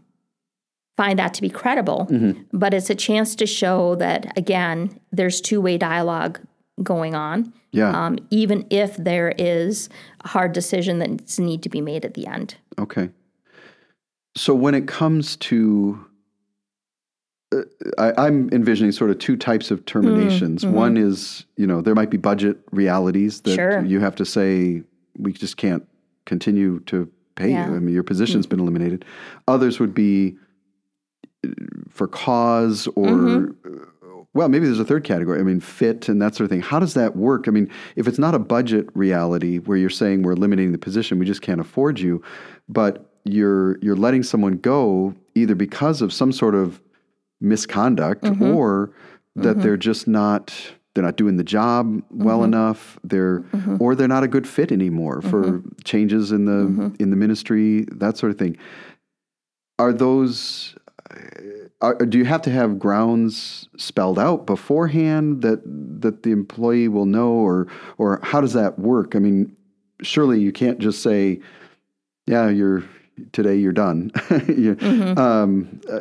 find 0.98 1.20
that 1.20 1.34
to 1.36 1.42
be 1.42 1.50
credible, 1.50 2.08
but 2.54 2.74
it's 2.74 2.90
a 2.90 2.96
chance 2.96 3.36
to 3.36 3.46
show 3.46 3.96
that 3.96 4.36
again, 4.38 5.00
there's 5.12 5.42
two 5.42 5.62
way 5.62 5.78
dialogue 5.78 6.40
going 6.84 7.16
on, 7.16 7.54
Yeah. 7.72 7.92
um, 8.06 8.18
even 8.30 8.66
if 8.70 8.96
there 8.98 9.34
is 9.38 9.90
a 10.24 10.28
hard 10.30 10.54
decision 10.54 11.00
that 11.00 11.10
needs 11.10 11.40
need 11.40 11.64
to 11.64 11.70
be 11.70 11.82
made 11.82 12.06
at 12.06 12.14
the 12.14 12.28
end. 12.28 12.56
Okay. 12.78 13.10
So 14.36 14.54
when 14.54 14.74
it 14.76 14.88
comes 14.88 15.36
to, 15.38 16.06
uh, 17.54 17.62
I, 17.98 18.28
I'm 18.28 18.50
envisioning 18.52 18.92
sort 18.92 19.10
of 19.12 19.20
two 19.20 19.36
types 19.36 19.72
of 19.72 19.86
terminations. 19.86 20.66
One 20.66 20.98
is, 20.98 21.46
you 21.58 21.66
know, 21.68 21.82
there 21.82 21.96
might 21.96 22.10
be 22.10 22.18
budget 22.18 22.58
realities 22.72 23.42
that 23.42 23.56
Sure. 23.56 23.84
you 23.84 24.00
have 24.00 24.16
to 24.16 24.26
say 24.26 24.84
we 25.18 25.34
just 25.34 25.58
can't 25.58 25.86
continue 26.26 26.80
to 26.82 27.10
pay 27.36 27.50
Yeah. 27.52 27.70
you. 27.70 27.76
I 27.76 27.80
mean, 27.80 27.94
your 27.94 28.04
position's 28.04 28.46
been 28.46 28.60
eliminated. 28.60 29.04
Others 29.48 29.80
would 29.80 29.94
be 29.94 30.38
uh, 31.46 31.50
for 31.90 32.08
cause 32.08 32.88
or. 32.96 33.56
uh, 33.66 33.86
Well, 34.34 34.48
maybe 34.48 34.66
there's 34.66 34.80
a 34.80 34.86
third 34.86 35.04
category. 35.04 35.40
I 35.40 35.44
mean, 35.44 35.60
fit 35.60 36.08
and 36.08 36.22
that 36.22 36.36
sort 36.36 36.46
of 36.46 36.52
thing. 36.52 36.62
How 36.62 36.80
does 36.80 36.94
that 36.94 37.16
work? 37.16 37.48
I 37.48 37.52
mean, 37.52 37.70
if 37.96 38.08
it's 38.08 38.20
not 38.20 38.36
a 38.36 38.40
budget 38.40 38.88
reality 38.94 39.58
where 39.58 39.78
you're 39.78 39.90
saying 39.90 40.22
we're 40.22 40.34
eliminating 40.34 40.72
the 40.72 40.78
position, 40.78 41.18
we 41.18 41.26
just 41.26 41.42
can't 41.42 41.60
afford 41.60 42.00
you, 42.00 42.22
but 42.68 43.10
you're 43.26 43.78
you're 43.80 43.96
letting 43.96 44.24
someone 44.24 44.58
go 44.58 45.16
either 45.36 45.56
because 45.56 46.02
of 46.02 46.14
some 46.14 46.32
sort 46.32 46.56
of 46.56 46.80
misconduct 47.42 48.24
mm-hmm. 48.24 48.44
or 48.44 48.92
that 49.36 49.50
mm-hmm. 49.50 49.62
they're 49.62 49.78
just 49.78 50.08
not 50.08 50.54
they're 50.94 51.04
not 51.04 51.16
doing 51.16 51.38
the 51.38 51.44
job 51.44 52.02
well 52.10 52.38
mm-hmm. 52.38 52.46
enough 52.46 53.00
they're 53.04 53.44
or 53.80 53.96
they're 53.96 54.08
not 54.08 54.24
a 54.24 54.28
good 54.28 54.48
fit 54.48 54.72
anymore 54.72 55.22
for 55.22 55.62
changes 55.84 56.32
in 56.32 56.46
the 56.46 56.94
in 57.00 57.10
the 57.10 57.16
ministry 57.16 57.86
that 57.92 58.18
sort 58.18 58.32
of 58.32 58.38
thing. 58.38 58.58
Are 59.78 59.94
those 59.94 60.76
are, 61.82 61.96
do 61.96 62.18
you 62.18 62.26
have 62.26 62.42
to 62.44 62.50
have 62.52 62.78
grounds 62.80 63.68
spelled 63.78 64.20
out 64.20 64.46
beforehand 64.46 65.42
that 65.42 65.62
that 66.02 66.24
the 66.24 66.32
employee 66.32 66.88
will 66.88 67.06
know 67.06 67.32
or 67.32 67.68
or 67.98 68.20
how 68.24 68.42
does 68.42 68.54
that 68.54 68.78
work? 68.80 69.16
I 69.16 69.20
mean 69.20 69.56
surely 70.02 70.40
you 70.40 70.52
can't 70.52 70.80
just 70.80 71.02
say 71.02 71.40
yeah 72.26 72.50
you're 72.50 72.84
today 73.34 73.56
you're 73.56 73.74
done. 73.74 74.12
You- 74.48 74.78
um, 75.18 75.82
uh, 75.92 76.00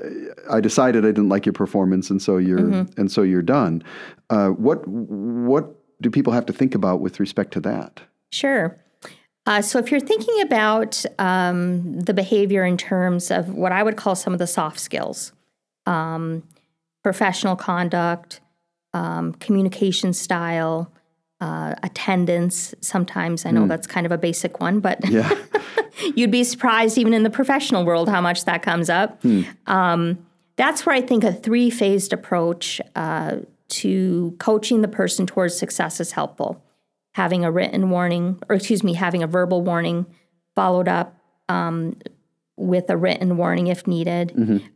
i 0.51 0.61
decided 0.61 1.05
i 1.05 1.09
didn't 1.09 1.29
like 1.29 1.45
your 1.47 1.53
performance 1.53 2.11
and 2.11 2.23
so 2.23 2.37
you're 2.37 2.87
and 2.97 3.11
so 3.11 3.23
you're 3.23 3.43
done. 3.43 3.83
Uh, 4.31 4.49
what 4.51 4.87
what 4.87 5.75
do 6.01 6.11
people 6.11 6.33
have 6.33 6.47
to 6.47 6.53
think 6.53 6.75
about 6.75 7.01
with 7.01 7.19
respect 7.19 7.53
to 7.55 7.61
that? 7.61 8.01
Sure. 8.31 8.79
Uh, 9.49 9.63
so, 9.63 9.79
if 9.79 9.91
you're 9.91 9.99
thinking 9.99 10.43
about 10.43 11.03
um, 11.19 11.99
the 12.01 12.13
behavior 12.13 12.65
in 12.67 12.77
terms 12.77 13.31
of 13.31 13.49
what 13.55 13.73
I 13.73 13.83
would 13.83 13.97
call 13.97 14.15
some 14.15 14.35
of 14.35 14.39
the 14.39 14.47
soft 14.47 14.79
skills, 14.79 15.33
um, 15.87 16.43
professional 17.03 17.57
conduct, 17.57 18.41
um, 18.93 19.33
communication 19.35 20.13
style, 20.13 20.93
uh, 21.41 21.75
attendance. 21.83 22.75
Sometimes 22.83 23.47
I 23.47 23.51
know 23.53 23.63
Hmm. 23.63 23.69
that's 23.69 23.87
kind 23.87 24.05
of 24.05 24.13
a 24.13 24.19
basic 24.19 24.61
one, 24.61 24.81
but 24.81 24.99
Yeah. 25.09 25.33
you'd 26.15 26.31
be 26.31 26.45
surprised 26.45 26.99
even 26.99 27.15
in 27.15 27.23
the 27.23 27.31
professional 27.31 27.87
world 27.87 28.11
how 28.11 28.21
much 28.21 28.45
that 28.45 28.61
comes 28.63 28.91
up. 28.91 29.19
Um, 29.67 30.19
that's 30.57 30.85
where 30.85 30.95
I 30.95 31.01
think 31.01 31.25
a 31.25 31.33
three 31.33 31.71
phased 31.71 32.13
approach 32.13 32.83
uh, 32.97 33.37
to 33.69 34.35
coaching 34.39 34.83
the 34.83 34.89
person 34.89 35.27
towards 35.27 35.57
success 35.57 36.01
is 36.01 36.13
helpful. 36.13 36.63
Having 37.19 37.45
a 37.45 37.51
written 37.51 37.91
warning, 37.91 38.39
or 38.49 38.55
excuse 38.55 38.85
me, 38.85 38.95
having 38.95 39.23
a 39.25 39.27
verbal 39.27 39.61
warning 39.63 40.07
followed 40.55 40.87
up 40.89 41.19
um, 41.49 41.97
with 42.57 42.89
a 42.91 42.97
written 42.97 43.37
warning 43.37 43.67
if 43.67 43.87
needed. 43.87 44.31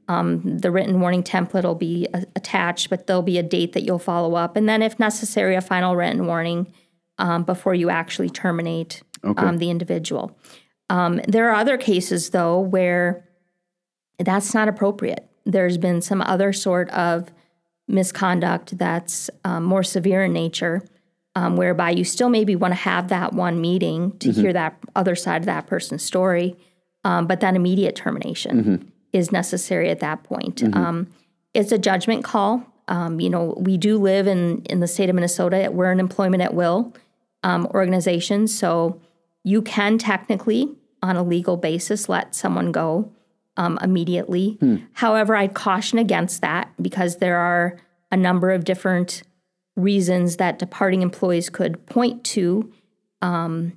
Um, 0.09 0.59
the 0.59 0.71
written 0.71 1.01
warning 1.01 1.23
template 1.23 1.63
will 1.63 1.77
be 1.77 2.09
a- 2.13 2.27
attached, 2.35 2.91
but 2.91 3.07
there'll 3.07 3.23
be 3.23 3.39
a 3.39 3.43
date 3.45 3.73
that 3.75 3.85
you'll 3.85 4.01
follow 4.01 4.35
up. 4.35 4.57
And 4.57 4.69
then, 4.69 4.83
if 4.83 4.99
necessary, 4.99 5.55
a 5.55 5.61
final 5.61 5.95
written 5.95 6.27
warning 6.27 6.73
um, 7.19 7.45
before 7.45 7.75
you 7.75 7.91
actually 7.91 8.31
terminate 8.31 9.03
um, 9.37 9.59
the 9.59 9.71
individual. 9.71 10.37
Um, 10.91 11.21
there 11.29 11.49
are 11.49 11.55
other 11.55 11.77
cases, 11.79 12.31
though, 12.31 12.59
where 12.59 13.25
that's 14.19 14.53
not 14.53 14.69
appropriate. 14.69 15.29
There's 15.47 15.79
been 15.79 16.01
some 16.03 16.21
other 16.23 16.53
sort 16.53 16.91
of 16.91 17.31
misconduct 17.87 18.79
that's 18.79 19.31
um, 19.45 19.63
more 19.65 19.85
severe 19.85 20.25
in 20.25 20.33
nature, 20.33 20.83
um, 21.35 21.57
whereby 21.57 21.91
you 21.91 22.05
still 22.05 22.29
maybe 22.29 22.55
want 22.57 22.73
to 22.73 22.77
have 22.77 23.09
that 23.09 23.33
one 23.33 23.61
meeting 23.61 24.17
to 24.19 24.31
hear 24.33 24.53
that 24.53 24.77
other 24.95 25.15
side 25.15 25.43
of 25.43 25.47
that 25.47 25.67
person's 25.67 26.03
story, 26.05 26.57
um, 27.05 27.27
but 27.27 27.41
then 27.41 27.57
immediate 27.57 27.97
termination 27.97 28.93
is 29.13 29.33
necessary 29.33 29.89
at 29.91 30.01
that 30.01 30.23
point. 30.25 30.63
Um, 30.77 31.07
it's 31.55 31.73
a 31.73 31.79
judgment 31.79 32.25
call. 32.25 32.65
Um, 32.89 33.21
you 33.21 33.31
know, 33.31 33.55
we 33.59 33.77
do 33.77 33.99
live 33.99 34.27
in 34.27 34.63
in 34.71 34.81
the 34.81 34.87
state 34.89 35.09
of 35.09 35.15
Minnesota. 35.15 35.71
We're 35.73 35.91
an 35.93 36.01
employment 36.01 36.43
at 36.43 36.55
will 36.55 36.93
um, 37.43 37.67
organization, 37.75 38.47
so 38.47 39.01
you 39.45 39.63
can 39.63 39.99
technically, 39.99 40.69
on 41.03 41.17
a 41.17 41.23
legal 41.23 41.57
basis, 41.57 42.09
let 42.09 42.35
someone 42.35 42.73
go 42.73 43.11
um, 43.57 43.79
immediately. 43.83 44.59
However, 44.93 45.35
I'd 45.37 45.55
caution 45.55 45.99
against 45.99 46.41
that 46.43 46.71
because 46.81 47.17
there 47.17 47.39
are 47.39 47.79
a 48.11 48.17
number 48.17 48.51
of 48.51 48.65
different 48.65 49.23
reasons 49.77 50.37
that 50.37 50.59
departing 50.59 51.03
employees 51.03 51.49
could 51.51 51.85
point 51.87 52.25
to 52.25 52.73
um, 53.23 53.73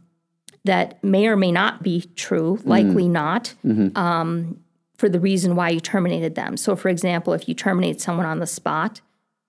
that 0.66 1.02
may 1.04 1.28
or 1.28 1.36
may 1.36 1.52
not 1.52 1.84
be 1.84 2.02
true, 2.16 2.60
likely 2.66 3.08
not, 3.08 3.54
um, 3.96 4.60
for 4.98 5.08
the 5.10 5.20
reason 5.20 5.56
why 5.56 5.70
you 5.70 5.80
terminated 5.80 6.36
them. 6.36 6.58
So, 6.58 6.76
for 6.76 6.90
example, 6.90 7.34
if 7.34 7.48
you 7.48 7.54
terminate 7.54 8.02
someone 8.02 8.26
on 8.26 8.40
the 8.40 8.48
spot, 8.48 9.02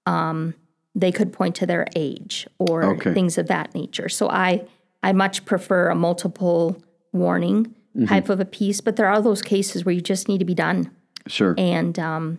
um, 0.04 0.54
they 0.94 1.10
could 1.12 1.32
point 1.32 1.54
to 1.56 1.66
their 1.66 1.86
age 1.96 2.46
or 2.58 2.84
Okay. 2.84 3.14
things 3.14 3.38
of 3.38 3.46
that 3.48 3.74
nature. 3.74 4.08
So, 4.08 4.28
I 4.28 4.66
I 5.02 5.12
much 5.12 5.44
prefer 5.44 5.88
a 5.88 5.94
multiple 5.94 6.82
warning 7.12 7.74
type 8.08 8.28
of 8.28 8.40
a 8.40 8.44
piece, 8.44 8.80
but 8.82 8.96
there 8.96 9.06
are 9.08 9.22
those 9.22 9.40
cases 9.40 9.84
where 9.84 9.94
you 9.94 10.00
just 10.02 10.28
need 10.28 10.38
to 10.38 10.44
be 10.44 10.54
done. 10.54 10.90
Sure. 11.28 11.54
And 11.56 11.98
um, 11.98 12.38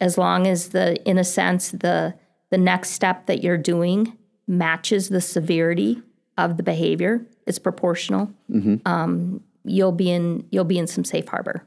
as 0.00 0.16
long 0.16 0.46
as 0.46 0.70
the, 0.70 0.96
in 1.08 1.18
a 1.18 1.24
sense, 1.24 1.72
the 1.72 2.14
the 2.50 2.58
next 2.58 2.90
step 2.90 3.26
that 3.26 3.42
you're 3.42 3.58
doing 3.58 4.16
matches 4.46 5.08
the 5.08 5.20
severity 5.20 6.02
of 6.38 6.56
the 6.56 6.62
behavior, 6.62 7.24
it's 7.46 7.58
proportional. 7.58 8.30
Um, 8.86 9.42
you'll 9.64 9.92
be 9.92 10.10
in 10.10 10.46
you'll 10.50 10.64
be 10.64 10.78
in 10.78 10.86
some 10.86 11.04
safe 11.04 11.28
harbor. 11.28 11.66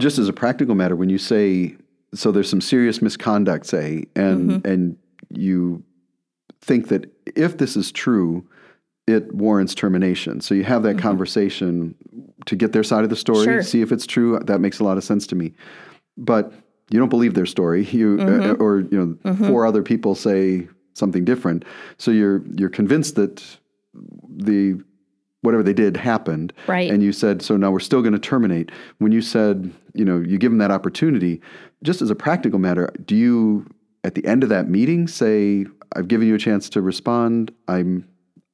just 0.00 0.18
as 0.18 0.28
a 0.28 0.32
practical 0.32 0.74
matter, 0.74 0.96
when 0.96 1.08
you 1.10 1.18
say 1.18 1.76
so, 2.14 2.30
there's 2.30 2.48
some 2.48 2.60
serious 2.60 3.02
misconduct, 3.02 3.66
say, 3.66 4.04
and 4.14 4.50
Mm-hmm. 4.50 4.66
and 4.70 4.96
you 5.30 5.82
think 6.62 6.88
that 6.88 7.10
if 7.36 7.58
this 7.58 7.76
is 7.76 7.90
true, 7.92 8.46
it 9.06 9.34
warrants 9.34 9.74
termination. 9.74 10.40
So 10.40 10.54
you 10.54 10.64
have 10.64 10.82
that 10.84 10.96
conversation 10.98 11.94
to 12.46 12.56
get 12.56 12.72
their 12.72 12.84
side 12.84 13.04
of 13.04 13.10
the 13.10 13.16
story, 13.16 13.40
Mm-hmm. 13.46 13.52
Sure. 13.56 13.62
see 13.62 13.82
if 13.82 13.92
it's 13.92 14.06
true. 14.06 14.38
That 14.44 14.60
makes 14.60 14.78
a 14.80 14.84
lot 14.84 14.96
of 14.96 15.04
sense 15.04 15.26
to 15.28 15.34
me. 15.34 15.52
But 16.16 16.52
you 16.90 16.98
don't 16.98 17.08
believe 17.08 17.34
their 17.34 17.46
story. 17.46 17.84
You 17.92 18.16
Mm-hmm. 18.16 18.50
uh, 18.50 18.54
or 18.54 18.80
you 18.80 19.18
know, 19.24 19.34
four 19.48 19.66
other 19.66 19.82
people 19.82 20.14
say 20.14 20.68
something 20.94 21.24
different. 21.24 21.64
So 21.98 22.10
you're 22.10 22.42
you're 22.56 22.70
convinced 22.70 23.14
that 23.16 23.42
the 24.28 24.80
whatever 25.42 25.62
they 25.62 25.74
did 25.74 25.96
happened. 25.96 26.52
Right. 26.66 26.90
And 26.90 27.02
you 27.02 27.12
said, 27.12 27.42
so 27.42 27.56
now 27.56 27.70
we're 27.70 27.78
still 27.80 28.00
going 28.00 28.14
to 28.14 28.18
terminate. 28.18 28.72
When 28.98 29.12
you 29.12 29.20
said, 29.20 29.70
you 29.92 30.04
know, 30.04 30.18
you 30.18 30.38
give 30.38 30.50
them 30.50 30.58
that 30.58 30.70
opportunity, 30.70 31.42
just 31.82 32.00
as 32.00 32.08
a 32.10 32.14
practical 32.14 32.58
matter, 32.58 32.88
do 33.04 33.14
you 33.14 33.66
at 34.04 34.14
the 34.14 34.24
end 34.26 34.42
of 34.42 34.48
that 34.48 34.68
meeting 34.70 35.06
say, 35.06 35.66
I've 35.96 36.08
given 36.08 36.26
you 36.28 36.34
a 36.34 36.38
chance 36.38 36.68
to 36.70 36.82
respond. 36.82 37.52
I'm 37.68 38.08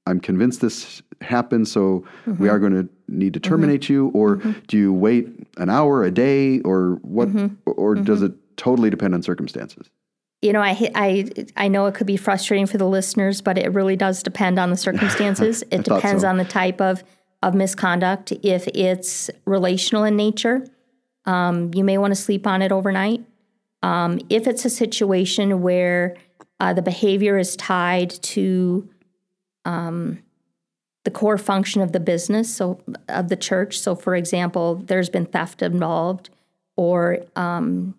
I'm 0.07 0.19
convinced 0.21 0.61
this 0.61 1.03
happened, 1.21 1.69
so 1.69 2.05
we 2.38 2.49
are 2.49 2.59
going 2.59 2.73
to 2.73 2.88
need 3.11 3.35
to 3.35 3.40
terminate 3.40 3.88
you, 3.88 4.09
or 4.09 4.37
do 4.68 4.79
you 4.79 4.92
wait 4.92 5.29
an 5.57 5.68
hour, 5.68 6.05
a 6.05 6.11
day, 6.11 6.61
or 6.61 6.99
what, 7.03 7.29
or 7.66 7.94
does 7.94 8.23
it 8.23 8.33
totally 8.57 8.90
depend 8.90 9.14
on 9.14 9.23
circumstances? 9.23 9.90
You 10.42 10.53
know, 10.53 10.62
I 10.62 10.90
I 10.94 11.31
I 11.57 11.68
know 11.68 11.87
it 11.87 11.94
could 11.94 12.07
be 12.07 12.16
frustrating 12.16 12.66
for 12.66 12.79
the 12.79 12.87
listeners, 12.87 13.42
but 13.42 13.59
it 13.59 13.73
really 13.75 13.96
does 13.96 14.23
depend 14.23 14.59
on 14.59 14.70
the 14.70 14.77
circumstances. 14.88 15.62
It 15.70 15.85
depends 15.85 16.23
so. 16.23 16.29
on 16.29 16.38
the 16.38 16.44
type 16.44 16.81
of 16.81 17.05
of 17.42 17.55
misconduct. 17.55 18.33
If 18.42 18.68
it's 18.68 19.31
relational 19.44 20.05
in 20.05 20.16
nature, 20.16 20.66
um, 21.27 21.70
you 21.75 21.85
may 21.85 21.99
want 21.99 22.12
to 22.12 22.20
sleep 22.20 22.46
on 22.46 22.62
it 22.62 22.73
overnight. 22.73 23.25
Um, 23.83 24.20
if 24.29 24.46
it's 24.46 24.64
a 24.64 24.70
situation 24.70 25.62
where 25.62 26.16
uh, 26.59 26.75
the 26.75 26.83
behavior 26.83 27.38
is 27.38 27.57
tied 27.57 28.11
to 28.11 28.88
um, 29.64 30.23
the 31.05 31.11
core 31.11 31.39
function 31.39 31.81
of 31.81 31.93
the 31.93 32.01
business, 32.01 32.55
so 32.55 32.81
of 33.09 33.29
the 33.29 33.37
church. 33.37 33.79
So, 33.79 33.95
for 33.95 34.15
example, 34.15 34.77
there's 34.77 35.09
been 35.09 35.27
theft 35.27 35.63
involved, 35.63 36.31
or 36.77 37.19
um, 37.37 37.95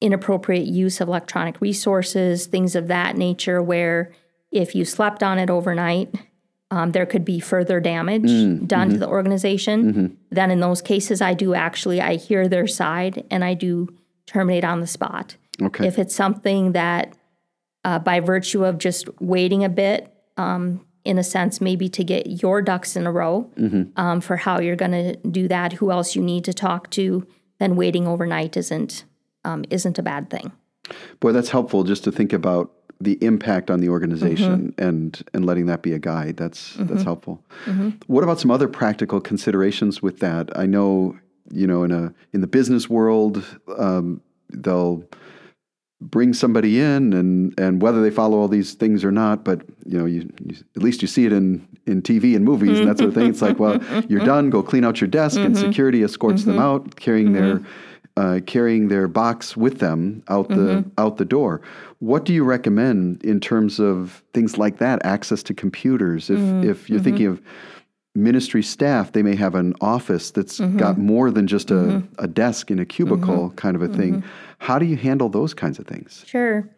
inappropriate 0.00 0.66
use 0.66 1.00
of 1.00 1.08
electronic 1.08 1.60
resources, 1.60 2.46
things 2.46 2.74
of 2.74 2.88
that 2.88 3.16
nature, 3.16 3.62
where 3.62 4.12
if 4.50 4.74
you 4.74 4.84
slept 4.84 5.22
on 5.22 5.38
it 5.38 5.50
overnight, 5.50 6.14
um, 6.72 6.92
there 6.92 7.06
could 7.06 7.24
be 7.24 7.40
further 7.40 7.80
damage 7.80 8.66
done 8.66 8.90
to 8.90 8.98
the 8.98 9.08
organization. 9.08 10.16
Then, 10.30 10.50
in 10.50 10.60
those 10.60 10.82
cases, 10.82 11.20
I 11.20 11.34
do 11.34 11.54
actually 11.54 12.00
I 12.00 12.16
hear 12.16 12.48
their 12.48 12.66
side 12.66 13.24
and 13.30 13.44
I 13.44 13.54
do 13.54 13.88
terminate 14.26 14.64
on 14.64 14.80
the 14.80 14.86
spot. 14.86 15.36
Okay. 15.60 15.86
If 15.86 15.98
it's 15.98 16.14
something 16.14 16.72
that, 16.72 17.16
uh, 17.84 17.98
by 17.98 18.20
virtue 18.20 18.64
of 18.64 18.78
just 18.78 19.08
waiting 19.20 19.64
a 19.64 19.68
bit, 19.68 20.12
um, 20.36 20.86
in 21.04 21.18
a 21.18 21.24
sense, 21.24 21.60
maybe 21.60 21.88
to 21.88 22.04
get 22.04 22.42
your 22.42 22.60
ducks 22.62 22.96
in 22.96 23.06
a 23.06 23.12
row 23.12 23.50
um, 23.96 24.20
for 24.20 24.36
how 24.36 24.60
you're 24.60 24.76
going 24.76 24.92
to 24.92 25.16
do 25.28 25.48
that, 25.48 25.74
who 25.74 25.90
else 25.90 26.14
you 26.14 26.22
need 26.22 26.44
to 26.44 26.52
talk 26.52 26.90
to, 26.90 27.26
then 27.58 27.76
waiting 27.76 28.06
overnight 28.06 28.56
isn't 28.56 29.04
um, 29.44 29.64
isn't 29.70 29.98
a 29.98 30.02
bad 30.02 30.28
thing. 30.28 30.52
Boy, 31.20 31.32
that's 31.32 31.50
helpful 31.50 31.84
just 31.84 32.04
to 32.04 32.12
think 32.12 32.32
about 32.32 32.72
the 33.00 33.16
impact 33.24 33.70
on 33.70 33.80
the 33.80 33.88
organization 33.88 34.74
and 34.76 35.22
and 35.32 35.46
letting 35.46 35.66
that 35.66 35.82
be 35.82 35.92
a 35.92 35.98
guide. 35.98 36.36
That's 36.36 36.74
that's 36.80 37.02
helpful. 37.02 37.42
What 38.06 38.22
about 38.24 38.38
some 38.40 38.50
other 38.50 38.68
practical 38.68 39.20
considerations 39.20 40.02
with 40.02 40.18
that? 40.18 40.56
I 40.58 40.66
know 40.66 41.18
you 41.50 41.66
know 41.66 41.82
in 41.84 41.92
a 41.92 42.12
in 42.32 42.40
the 42.40 42.46
business 42.46 42.90
world 42.90 43.44
um, 43.78 44.20
they'll 44.50 45.02
bring 46.00 46.32
somebody 46.32 46.80
in 46.80 47.12
and 47.12 47.58
and 47.58 47.82
whether 47.82 48.02
they 48.02 48.10
follow 48.10 48.38
all 48.38 48.48
these 48.48 48.74
things 48.74 49.04
or 49.04 49.12
not, 49.12 49.44
but 49.44 49.62
you 49.84 49.98
know 49.98 50.06
you, 50.06 50.30
you 50.44 50.56
at 50.76 50.82
least 50.82 51.02
you 51.02 51.08
see 51.08 51.26
it 51.26 51.32
in 51.32 51.66
in 51.86 52.02
TV 52.02 52.34
and 52.36 52.44
movies 52.44 52.78
and 52.78 52.88
that 52.88 52.98
sort 52.98 53.08
of 53.08 53.14
thing. 53.14 53.28
It's 53.28 53.42
like, 53.42 53.58
well, 53.58 53.82
you're 54.08 54.24
done. 54.24 54.50
Go 54.50 54.62
clean 54.62 54.84
out 54.84 55.00
your 55.00 55.08
desk, 55.08 55.38
and 55.38 55.54
mm-hmm. 55.54 55.66
security 55.66 56.02
escorts 56.02 56.44
them 56.44 56.54
mm-hmm. 56.54 56.62
out, 56.62 56.96
carrying 56.96 57.28
mm-hmm. 57.28 57.34
their 57.34 57.62
uh, 58.16 58.40
carrying 58.46 58.88
their 58.88 59.08
box 59.08 59.56
with 59.56 59.78
them 59.78 60.22
out 60.28 60.48
the 60.48 60.84
out 60.98 61.16
the 61.16 61.24
door. 61.24 61.60
What 61.98 62.24
do 62.24 62.32
you 62.32 62.44
recommend 62.44 63.22
in 63.24 63.40
terms 63.40 63.78
of 63.78 64.22
things 64.32 64.58
like 64.58 64.78
that? 64.78 65.04
Access 65.04 65.42
to 65.44 65.54
computers. 65.54 66.30
If 66.30 66.64
if 66.64 66.90
you're 66.90 67.00
thinking 67.00 67.26
of 67.26 67.42
ministry 68.14 68.62
staff, 68.62 69.12
they 69.12 69.22
may 69.22 69.36
have 69.36 69.54
an 69.54 69.74
office 69.80 70.30
that's 70.30 70.58
got 70.60 70.98
more 70.98 71.30
than 71.30 71.46
just 71.46 71.70
a, 71.70 72.02
a 72.18 72.26
desk 72.26 72.70
in 72.70 72.78
a 72.78 72.84
cubicle 72.84 73.50
kind 73.50 73.76
of 73.76 73.82
a 73.82 73.88
thing. 73.88 74.24
How 74.58 74.78
do 74.78 74.86
you 74.86 74.96
handle 74.96 75.28
those 75.28 75.54
kinds 75.54 75.78
of 75.78 75.86
things? 75.86 76.24
Sure. 76.26 76.68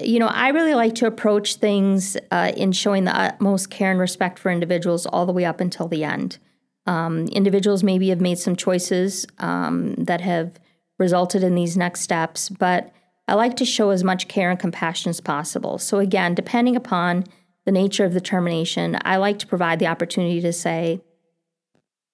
You 0.00 0.18
know, 0.20 0.28
I 0.28 0.50
really 0.50 0.74
like 0.74 0.94
to 0.96 1.06
approach 1.06 1.56
things 1.56 2.16
uh, 2.30 2.52
in 2.56 2.72
showing 2.72 3.04
the 3.04 3.18
utmost 3.18 3.70
care 3.70 3.90
and 3.90 3.98
respect 3.98 4.38
for 4.38 4.50
individuals 4.50 5.06
all 5.06 5.26
the 5.26 5.32
way 5.32 5.44
up 5.44 5.60
until 5.60 5.88
the 5.88 6.04
end. 6.04 6.38
Um, 6.86 7.26
individuals 7.28 7.82
maybe 7.82 8.08
have 8.10 8.20
made 8.20 8.38
some 8.38 8.56
choices 8.56 9.26
um, 9.38 9.94
that 9.94 10.20
have 10.20 10.60
resulted 10.98 11.42
in 11.42 11.54
these 11.54 11.76
next 11.76 12.02
steps, 12.02 12.48
but 12.48 12.92
I 13.26 13.34
like 13.34 13.56
to 13.56 13.64
show 13.64 13.90
as 13.90 14.04
much 14.04 14.28
care 14.28 14.50
and 14.50 14.58
compassion 14.58 15.10
as 15.10 15.20
possible. 15.20 15.78
So, 15.78 15.98
again, 15.98 16.34
depending 16.34 16.76
upon 16.76 17.24
the 17.64 17.72
nature 17.72 18.04
of 18.04 18.14
the 18.14 18.20
termination, 18.20 18.98
I 19.04 19.16
like 19.16 19.38
to 19.40 19.46
provide 19.46 19.78
the 19.78 19.86
opportunity 19.86 20.40
to 20.40 20.52
say, 20.52 21.00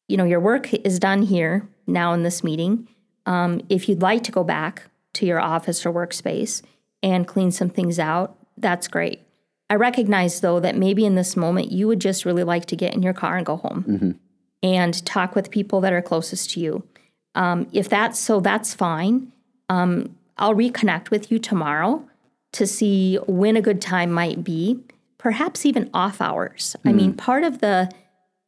you 0.08 0.16
know, 0.16 0.24
your 0.24 0.40
work 0.40 0.72
is 0.72 0.98
done 0.98 1.22
here 1.22 1.68
now 1.86 2.12
in 2.12 2.22
this 2.22 2.44
meeting. 2.44 2.88
Um, 3.26 3.60
if 3.68 3.88
you'd 3.88 4.02
like 4.02 4.22
to 4.24 4.32
go 4.32 4.44
back 4.44 4.84
to 5.14 5.26
your 5.26 5.40
office 5.40 5.84
or 5.84 5.92
workspace 5.92 6.62
and 7.02 7.26
clean 7.26 7.50
some 7.50 7.70
things 7.70 7.98
out, 7.98 8.36
that's 8.56 8.88
great. 8.88 9.22
I 9.68 9.74
recognize 9.74 10.40
though 10.40 10.60
that 10.60 10.76
maybe 10.76 11.04
in 11.04 11.16
this 11.16 11.36
moment 11.36 11.72
you 11.72 11.88
would 11.88 12.00
just 12.00 12.24
really 12.24 12.44
like 12.44 12.66
to 12.66 12.76
get 12.76 12.94
in 12.94 13.02
your 13.02 13.12
car 13.12 13.36
and 13.36 13.44
go 13.44 13.56
home 13.56 13.84
and 14.62 15.04
talk 15.04 15.34
with 15.34 15.50
people 15.50 15.80
that 15.80 15.92
are 15.92 16.02
closest 16.02 16.50
to 16.50 16.60
you. 16.60 16.84
Um, 17.34 17.66
if 17.72 17.88
that's 17.88 18.18
so, 18.18 18.40
that's 18.40 18.74
fine. 18.74 19.32
Um, 19.68 20.16
I'll 20.38 20.54
reconnect 20.54 21.10
with 21.10 21.30
you 21.30 21.38
tomorrow 21.38 22.08
to 22.52 22.66
see 22.66 23.16
when 23.26 23.56
a 23.56 23.62
good 23.62 23.82
time 23.82 24.10
might 24.12 24.44
be, 24.44 24.78
perhaps 25.18 25.66
even 25.66 25.90
off 25.94 26.20
hours. 26.20 26.76
I 26.84 26.92
mean, 26.92 27.14
part 27.14 27.44
of 27.44 27.60
the 27.60 27.90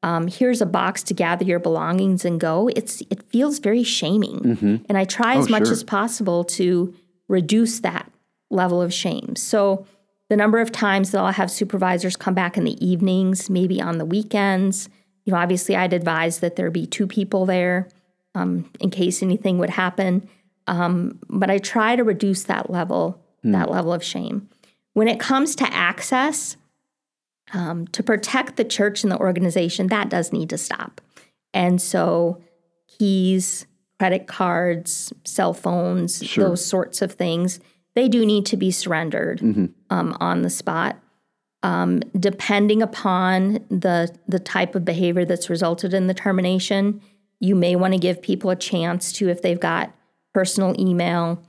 um, 0.02 0.28
here's 0.28 0.60
a 0.60 0.66
box 0.66 1.02
to 1.04 1.14
gather 1.14 1.44
your 1.44 1.58
belongings 1.58 2.24
and 2.24 2.38
go. 2.38 2.68
It's 2.76 3.02
it 3.10 3.22
feels 3.30 3.58
very 3.58 3.82
shaming, 3.82 4.82
and 4.88 4.96
I 4.96 5.04
try 5.04 5.36
as 5.36 5.48
much 5.48 5.64
sure. 5.64 5.72
as 5.72 5.82
possible 5.82 6.44
to 6.44 6.94
reduce 7.26 7.80
that 7.80 8.10
level 8.50 8.80
of 8.80 8.94
shame. 8.94 9.34
So 9.36 9.86
the 10.28 10.36
number 10.36 10.60
of 10.60 10.70
times 10.70 11.10
that 11.10 11.20
I'll 11.20 11.32
have 11.32 11.50
supervisors 11.50 12.16
come 12.16 12.34
back 12.34 12.56
in 12.56 12.64
the 12.64 12.84
evenings, 12.84 13.50
maybe 13.50 13.80
on 13.80 13.98
the 13.98 14.04
weekends. 14.04 14.88
You 15.24 15.32
know, 15.32 15.38
obviously, 15.38 15.74
I'd 15.74 15.92
advise 15.92 16.40
that 16.40 16.56
there 16.56 16.70
be 16.70 16.86
two 16.86 17.06
people 17.06 17.44
there 17.44 17.88
um, 18.34 18.70
in 18.80 18.90
case 18.90 19.22
anything 19.22 19.58
would 19.58 19.70
happen. 19.70 20.28
Um, 20.66 21.18
but 21.28 21.50
I 21.50 21.58
try 21.58 21.96
to 21.96 22.04
reduce 22.04 22.44
that 22.44 22.70
level, 22.70 23.20
that 23.42 23.70
level 23.70 23.92
of 23.92 24.04
shame. 24.04 24.48
When 24.98 25.06
it 25.06 25.20
comes 25.20 25.54
to 25.54 25.72
access, 25.72 26.56
um, 27.52 27.86
to 27.88 28.02
protect 28.02 28.56
the 28.56 28.64
church 28.64 29.04
and 29.04 29.12
the 29.12 29.18
organization, 29.18 29.86
that 29.86 30.08
does 30.08 30.32
need 30.32 30.50
to 30.50 30.58
stop. 30.58 31.00
And 31.54 31.80
so, 31.80 32.42
keys, 32.88 33.66
credit 34.00 34.26
cards, 34.26 35.12
cell 35.24 35.54
phones, 35.54 36.20
Sure. 36.24 36.48
those 36.48 36.64
sorts 36.66 37.00
of 37.00 37.12
things, 37.12 37.60
they 37.94 38.08
do 38.08 38.26
need 38.26 38.44
to 38.46 38.56
be 38.56 38.72
surrendered 38.72 39.40
um, 39.88 40.16
on 40.18 40.42
the 40.42 40.50
spot. 40.50 40.98
Um, 41.62 42.00
depending 42.18 42.82
upon 42.82 43.60
the 43.70 44.12
the 44.26 44.40
type 44.40 44.74
of 44.74 44.84
behavior 44.84 45.24
that's 45.24 45.48
resulted 45.48 45.94
in 45.94 46.08
the 46.08 46.14
termination, 46.14 47.00
you 47.38 47.54
may 47.54 47.76
want 47.76 47.94
to 47.94 48.00
give 48.00 48.20
people 48.20 48.50
a 48.50 48.56
chance 48.56 49.12
to, 49.12 49.28
if 49.28 49.42
they've 49.42 49.60
got 49.60 49.92
personal 50.34 50.74
email, 50.78 51.42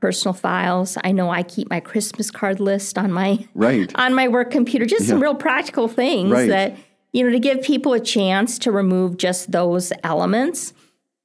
personal 0.00 0.32
files. 0.34 0.98
I 1.04 1.12
know 1.12 1.30
I 1.30 1.42
keep 1.42 1.70
my 1.70 1.80
Christmas 1.80 2.30
card 2.30 2.60
list 2.60 2.98
on 2.98 3.10
my 3.12 3.46
Right. 3.54 3.90
on 3.98 4.14
my 4.14 4.28
work 4.28 4.50
computer. 4.50 4.84
Just 4.84 5.06
some 5.06 5.20
real 5.22 5.34
practical 5.34 5.88
things 5.88 6.30
Right. 6.32 6.48
that 6.48 6.76
you 7.12 7.24
know 7.24 7.30
to 7.30 7.38
give 7.38 7.62
people 7.62 7.92
a 7.94 8.00
chance 8.00 8.58
to 8.60 8.70
remove 8.72 9.16
just 9.16 9.52
those 9.52 9.92
elements. 10.04 10.72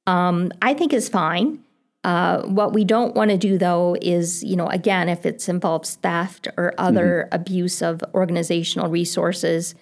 Um, 0.06 0.52
I 0.62 0.74
think 0.74 0.92
is 0.92 1.08
fine. 1.08 1.60
Uh, 2.04 2.42
what 2.42 2.72
we 2.72 2.82
don't 2.84 3.14
want 3.14 3.30
to 3.30 3.36
do 3.36 3.56
though 3.58 3.96
is, 4.02 4.42
you 4.42 4.56
know, 4.56 4.66
again, 4.66 5.08
if 5.08 5.24
it 5.24 5.48
involves 5.48 5.94
theft 5.96 6.48
or 6.56 6.74
other 6.78 7.28
abuse 7.30 7.80
of 7.82 8.02
organizational 8.14 8.88
resources, 8.88 9.74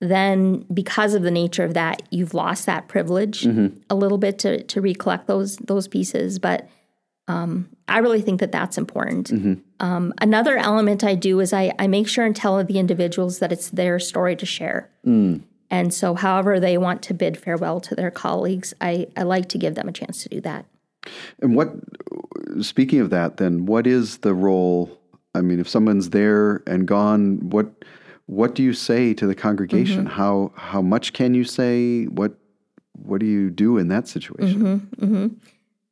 then 0.00 0.64
because 0.72 1.14
of 1.14 1.22
the 1.22 1.30
nature 1.30 1.64
of 1.64 1.74
that, 1.74 2.02
you've 2.10 2.34
lost 2.34 2.66
that 2.66 2.88
privilege 2.88 3.44
a 3.90 3.94
little 3.94 4.18
bit 4.18 4.38
to 4.40 4.62
to 4.64 4.80
recollect 4.80 5.26
those 5.26 5.56
those 5.58 5.86
pieces. 5.86 6.38
But 6.38 6.68
um, 7.28 7.68
I 7.86 7.98
really 7.98 8.22
think 8.22 8.40
that 8.40 8.50
that's 8.50 8.76
important. 8.76 9.30
Um, 9.78 10.12
another 10.20 10.56
element 10.56 11.04
I 11.04 11.14
do 11.14 11.38
is 11.40 11.52
I, 11.52 11.72
I 11.78 11.86
make 11.86 12.08
sure 12.08 12.24
and 12.24 12.34
tell 12.34 12.62
the 12.64 12.78
individuals 12.78 13.38
that 13.38 13.52
it's 13.52 13.70
their 13.70 13.98
story 14.00 14.34
to 14.36 14.46
share. 14.46 14.90
And 15.70 15.94
so, 15.94 16.14
however 16.14 16.58
they 16.58 16.76
want 16.78 17.02
to 17.02 17.14
bid 17.14 17.36
farewell 17.36 17.80
to 17.82 17.94
their 17.94 18.10
colleagues, 18.10 18.74
I, 18.80 19.06
I 19.16 19.22
like 19.22 19.48
to 19.50 19.58
give 19.58 19.76
them 19.76 19.88
a 19.88 19.92
chance 19.92 20.22
to 20.24 20.28
do 20.28 20.40
that. 20.40 20.66
And 21.40 21.54
what, 21.54 21.72
speaking 22.60 23.00
of 23.00 23.10
that, 23.10 23.36
then, 23.36 23.66
what 23.66 23.86
is 23.86 24.18
the 24.18 24.34
role? 24.34 24.98
I 25.34 25.42
mean, 25.42 25.60
if 25.60 25.68
someone's 25.68 26.10
there 26.10 26.64
and 26.66 26.88
gone, 26.88 27.50
what 27.50 27.72
what 28.30 28.54
do 28.54 28.62
you 28.62 28.72
say 28.72 29.12
to 29.14 29.26
the 29.26 29.34
congregation? 29.34 30.06
How 30.06 30.52
how 30.54 30.80
much 30.80 31.12
can 31.12 31.34
you 31.34 31.42
say? 31.42 32.04
What 32.04 32.38
what 32.92 33.18
do 33.18 33.26
you 33.26 33.50
do 33.50 33.76
in 33.76 33.88
that 33.88 34.06
situation? 34.06 34.88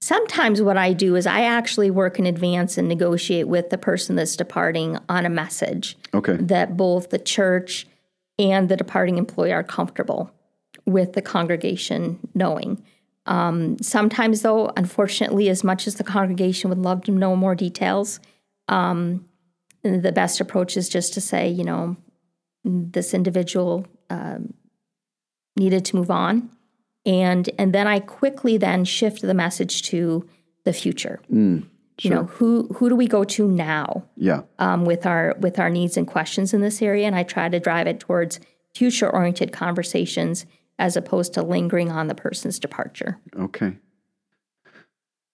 Sometimes 0.01 0.63
what 0.63 0.77
I 0.77 0.93
do 0.93 1.17
is 1.17 1.27
I 1.27 1.41
actually 1.41 1.91
work 1.91 2.21
in 2.21 2.27
advance 2.27 2.79
and 2.79 2.87
negotiate 2.87 3.49
with 3.49 3.71
the 3.71 3.79
person 3.79 4.15
that's 4.15 4.37
departing 4.37 4.97
on 5.09 5.27
a 5.27 5.29
message 5.29 5.99
Okay. 6.15 6.37
that 6.37 6.77
both 6.77 7.11
the 7.11 7.19
church 7.19 7.89
and 8.39 8.69
the 8.69 8.77
departing 8.77 9.19
employee 9.19 9.53
are 9.53 9.65
comfortable 9.65 10.31
with 10.87 11.15
the 11.15 11.23
congregation 11.23 12.21
knowing. 12.35 12.81
Um, 13.27 13.77
sometimes, 13.83 14.43
though, 14.43 14.71
unfortunately, 14.77 15.49
as 15.49 15.65
much 15.65 15.89
as 15.89 15.97
the 15.97 16.05
congregation 16.05 16.71
would 16.71 16.79
love 16.79 17.03
to 17.05 17.11
know 17.11 17.35
more 17.35 17.57
details, 17.57 18.21
um, 18.69 19.27
the 19.83 20.13
best 20.13 20.41
approach 20.41 20.77
is 20.77 20.89
just 20.89 21.13
to 21.15 21.21
say, 21.21 21.49
you 21.49 21.65
know, 21.65 21.97
this 22.65 23.15
individual 23.15 23.87
um, 24.11 24.55
needed 25.57 25.85
to 25.87 25.97
move 25.97 26.11
on, 26.11 26.51
and 27.07 27.49
and 27.59 27.73
then 27.73 27.87
I 27.87 28.01
quickly 28.01 28.57
then 28.57 28.85
shift 28.85 29.23
the 29.23 29.35
message 29.35 29.83
to 29.85 30.29
the 30.65 30.73
future. 30.73 31.21
You 32.01 32.11
know, 32.11 32.25
who 32.25 32.69
who 32.77 32.89
do 32.89 32.95
we 32.95 33.09
go 33.09 33.25
to 33.25 33.49
now? 33.49 34.05
Yeah. 34.17 34.43
um, 34.59 34.85
with 34.85 35.05
our 35.05 35.35
with 35.41 35.59
our 35.59 35.71
needs 35.71 35.97
and 35.97 36.07
questions 36.07 36.55
in 36.55 36.61
this 36.61 36.81
area, 36.81 37.07
and 37.07 37.17
I 37.17 37.25
try 37.25 37.49
to 37.49 37.59
drive 37.59 37.87
it 37.87 37.99
towards 38.01 38.39
future 38.75 39.11
oriented 39.11 39.53
conversations 39.53 40.47
as 40.79 40.97
opposed 40.97 41.35
to 41.35 41.43
lingering 41.43 41.91
on 41.91 42.07
the 42.07 42.15
person's 42.15 42.59
departure. 42.59 43.19
Okay. 43.37 43.77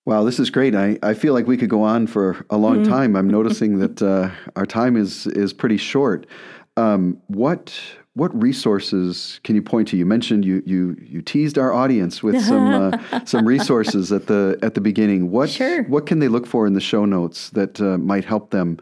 Wow, 0.06 0.24
this 0.24 0.38
is 0.38 0.50
great. 0.50 0.74
I, 0.74 0.98
I 1.02 1.14
feel 1.14 1.32
like 1.32 1.46
we 1.46 1.56
could 1.56 1.70
go 1.70 1.82
on 1.82 2.06
for 2.06 2.44
a 2.50 2.58
long 2.58 2.84
time. 2.84 3.16
I'm 3.16 3.28
noticing 3.38 3.78
that 3.78 4.02
uh, 4.02 4.30
our 4.56 4.66
time 4.66 4.96
is 4.96 5.26
is 5.28 5.52
pretty 5.52 5.78
short. 5.78 6.26
Um, 6.76 7.20
what 7.28 7.78
what 8.14 8.40
resources 8.40 9.40
can 9.42 9.54
you 9.56 9.62
point 9.62 9.88
to? 9.88 9.96
You 9.96 10.06
mentioned 10.06 10.44
you 10.44 10.62
you 10.66 10.96
you 11.00 11.22
teased 11.22 11.58
our 11.58 11.72
audience 11.72 12.22
with 12.22 12.40
some 12.40 12.68
uh, 12.68 13.24
some 13.24 13.46
resources 13.46 14.12
at 14.12 14.26
the 14.26 14.58
at 14.62 14.74
the 14.74 14.80
beginning. 14.80 15.30
What 15.30 15.50
Sure. 15.50 15.84
what 15.84 16.06
can 16.06 16.18
they 16.18 16.28
look 16.28 16.46
for 16.46 16.66
in 16.66 16.74
the 16.74 16.80
show 16.80 17.04
notes 17.04 17.50
that 17.50 17.80
uh, 17.80 17.98
might 17.98 18.24
help 18.24 18.50
them 18.50 18.78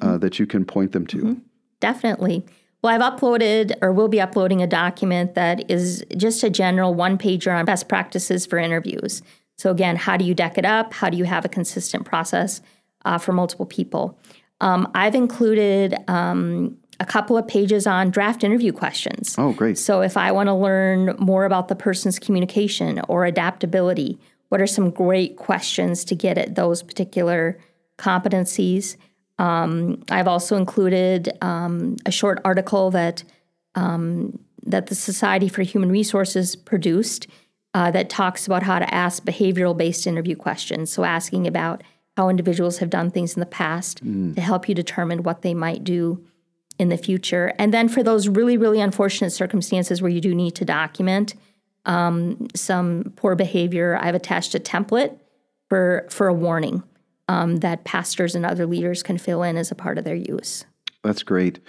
uh, 0.00 0.18
that 0.18 0.38
you 0.38 0.46
can 0.46 0.64
point 0.64 0.92
them 0.92 1.06
to? 1.08 1.40
Definitely. 1.80 2.44
Well, 2.82 2.92
I've 3.00 3.12
uploaded 3.12 3.76
or 3.80 3.92
will 3.92 4.08
be 4.08 4.20
uploading 4.20 4.60
a 4.60 4.66
document 4.66 5.34
that 5.34 5.70
is 5.70 6.04
just 6.16 6.42
a 6.42 6.50
general 6.50 6.94
one 6.94 7.16
pager 7.16 7.56
on 7.56 7.64
best 7.64 7.88
practices 7.88 8.44
for 8.44 8.58
interviews. 8.58 9.22
So, 9.56 9.70
again, 9.70 9.94
how 9.94 10.16
do 10.16 10.24
you 10.24 10.34
deck 10.34 10.58
it 10.58 10.64
up? 10.64 10.92
How 10.92 11.08
do 11.08 11.16
you 11.16 11.24
have 11.24 11.44
a 11.44 11.48
consistent 11.48 12.04
process 12.04 12.60
uh, 13.04 13.18
for 13.18 13.32
multiple 13.32 13.66
people? 13.66 14.18
Um, 14.60 14.90
I've 14.94 15.14
included 15.14 15.94
um, 16.08 16.78
a 17.02 17.04
couple 17.04 17.36
of 17.36 17.48
pages 17.48 17.84
on 17.84 18.10
draft 18.10 18.44
interview 18.44 18.72
questions. 18.72 19.34
Oh, 19.36 19.52
great. 19.52 19.76
So, 19.76 20.02
if 20.02 20.16
I 20.16 20.30
want 20.30 20.46
to 20.46 20.54
learn 20.54 21.16
more 21.18 21.44
about 21.44 21.66
the 21.66 21.74
person's 21.74 22.20
communication 22.20 23.00
or 23.08 23.24
adaptability, 23.24 24.20
what 24.50 24.60
are 24.60 24.68
some 24.68 24.88
great 24.90 25.36
questions 25.36 26.04
to 26.04 26.14
get 26.14 26.38
at 26.38 26.54
those 26.54 26.80
particular 26.80 27.58
competencies? 27.98 28.96
Um, 29.38 30.04
I've 30.10 30.28
also 30.28 30.56
included 30.56 31.36
um, 31.42 31.96
a 32.06 32.12
short 32.12 32.40
article 32.44 32.92
that 32.92 33.24
um, 33.74 34.38
that 34.64 34.86
the 34.86 34.94
Society 34.94 35.48
for 35.48 35.62
Human 35.62 35.90
Resources 35.90 36.54
produced 36.54 37.26
uh, 37.74 37.90
that 37.90 38.10
talks 38.10 38.46
about 38.46 38.62
how 38.62 38.78
to 38.78 38.94
ask 38.94 39.24
behavioral 39.24 39.76
based 39.76 40.06
interview 40.06 40.36
questions. 40.36 40.92
So, 40.92 41.02
asking 41.02 41.48
about 41.48 41.82
how 42.16 42.28
individuals 42.28 42.78
have 42.78 42.90
done 42.90 43.10
things 43.10 43.34
in 43.34 43.40
the 43.40 43.46
past 43.46 44.02
to 44.34 44.40
help 44.40 44.68
you 44.68 44.74
determine 44.76 45.24
what 45.24 45.42
they 45.42 45.54
might 45.54 45.82
do 45.82 46.24
in 46.82 46.88
the 46.88 46.96
future. 46.96 47.54
And 47.58 47.72
then 47.72 47.88
for 47.88 48.02
those 48.02 48.26
really, 48.26 48.56
really 48.56 48.80
unfortunate 48.80 49.30
circumstances 49.30 50.02
where 50.02 50.10
you 50.10 50.20
do 50.20 50.34
need 50.34 50.56
to 50.56 50.64
document 50.64 51.34
um, 51.86 52.48
some 52.56 53.12
poor 53.14 53.36
behavior, 53.36 53.96
I've 54.00 54.16
attached 54.16 54.54
a 54.56 54.58
template 54.58 55.16
for 55.68 56.06
for 56.10 56.26
a 56.26 56.34
warning 56.34 56.82
um, 57.28 57.58
that 57.58 57.84
pastors 57.84 58.34
and 58.34 58.44
other 58.44 58.66
leaders 58.66 59.02
can 59.02 59.16
fill 59.16 59.44
in 59.44 59.56
as 59.56 59.70
a 59.70 59.76
part 59.76 59.96
of 59.96 60.04
their 60.04 60.16
use. 60.16 60.64
That's 61.04 61.22
great. 61.22 61.60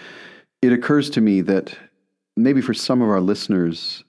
It 0.63 0.73
occurs 0.73 1.11
to 1.11 1.21
me 1.21 1.41
that 1.41 1.77
maybe 2.35 2.61
for 2.61 2.73
some 2.73 3.01
of 3.03 3.09
our 3.09 3.21
listeners, 3.21 4.03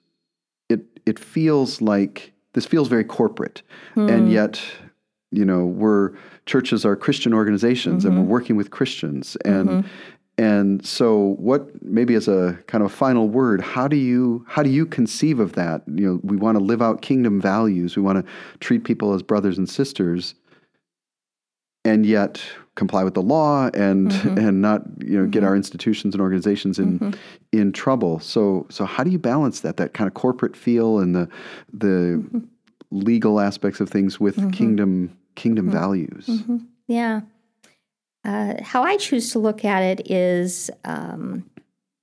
it 0.69 0.81
it 1.05 1.19
feels 1.19 1.81
like 1.81 2.33
this 2.53 2.65
feels 2.65 2.87
very 2.87 3.03
corporate, 3.03 3.61
and 3.95 4.31
yet, 4.31 4.59
you 5.31 5.45
know, 5.45 5.65
we're 5.65 6.13
churches 6.45 6.83
are 6.83 6.95
Christian 6.95 7.33
organizations, 7.33 8.05
and 8.05 8.17
we're 8.17 8.31
working 8.37 8.55
with 8.55 8.71
Christians, 8.71 9.37
and 9.45 9.85
and 10.37 10.85
so 10.85 11.35
what 11.37 11.81
maybe 11.81 12.13
as 12.15 12.27
a 12.27 12.59
kind 12.67 12.83
of 12.83 12.91
final 12.91 13.29
word, 13.29 13.61
how 13.61 13.87
do 13.87 13.95
you 13.95 14.45
how 14.47 14.63
do 14.63 14.69
you 14.69 14.85
conceive 14.85 15.39
of 15.39 15.53
that? 15.53 15.83
You 15.87 16.13
know, 16.13 16.19
we 16.23 16.35
want 16.35 16.57
to 16.57 16.63
live 16.63 16.81
out 16.81 17.01
kingdom 17.01 17.39
values. 17.39 17.95
We 17.95 18.01
want 18.01 18.25
to 18.25 18.31
treat 18.59 18.83
people 18.83 19.13
as 19.13 19.23
brothers 19.23 19.57
and 19.57 19.69
sisters 19.69 20.35
and 21.85 22.05
yet 22.05 22.41
comply 22.75 23.05
with 23.05 23.13
the 23.13 23.21
law 23.21 23.69
and 23.73 24.11
mm-hmm. 24.11 24.37
and 24.37 24.61
not 24.61 24.81
you 24.99 25.21
know 25.21 25.25
get 25.25 25.39
mm-hmm. 25.39 25.47
our 25.47 25.55
institutions 25.55 26.13
and 26.13 26.21
organizations 26.21 26.79
in 26.79 26.99
mm-hmm. 26.99 27.19
in 27.53 27.71
trouble. 27.71 28.19
So 28.19 28.65
so 28.69 28.83
how 28.83 29.05
do 29.05 29.11
you 29.11 29.19
balance 29.19 29.61
that 29.61 29.77
that 29.77 29.93
kind 29.93 30.07
of 30.07 30.15
corporate 30.15 30.57
feel 30.57 30.99
and 30.99 31.15
the 31.15 31.29
the 31.71 32.23
legal 32.91 33.39
aspects 33.39 33.79
of 33.79 33.89
things 33.89 34.19
with 34.19 34.35
kingdom 34.51 35.17
kingdom 35.35 35.69
values? 35.71 36.43
Yeah. 36.87 37.21
Uh, 38.25 38.55
how 38.63 38.83
I 38.83 38.97
choose 38.97 39.31
to 39.31 39.39
look 39.39 39.63
at 39.63 39.83
it 39.83 40.09
is 40.11 40.71
um, 40.83 41.47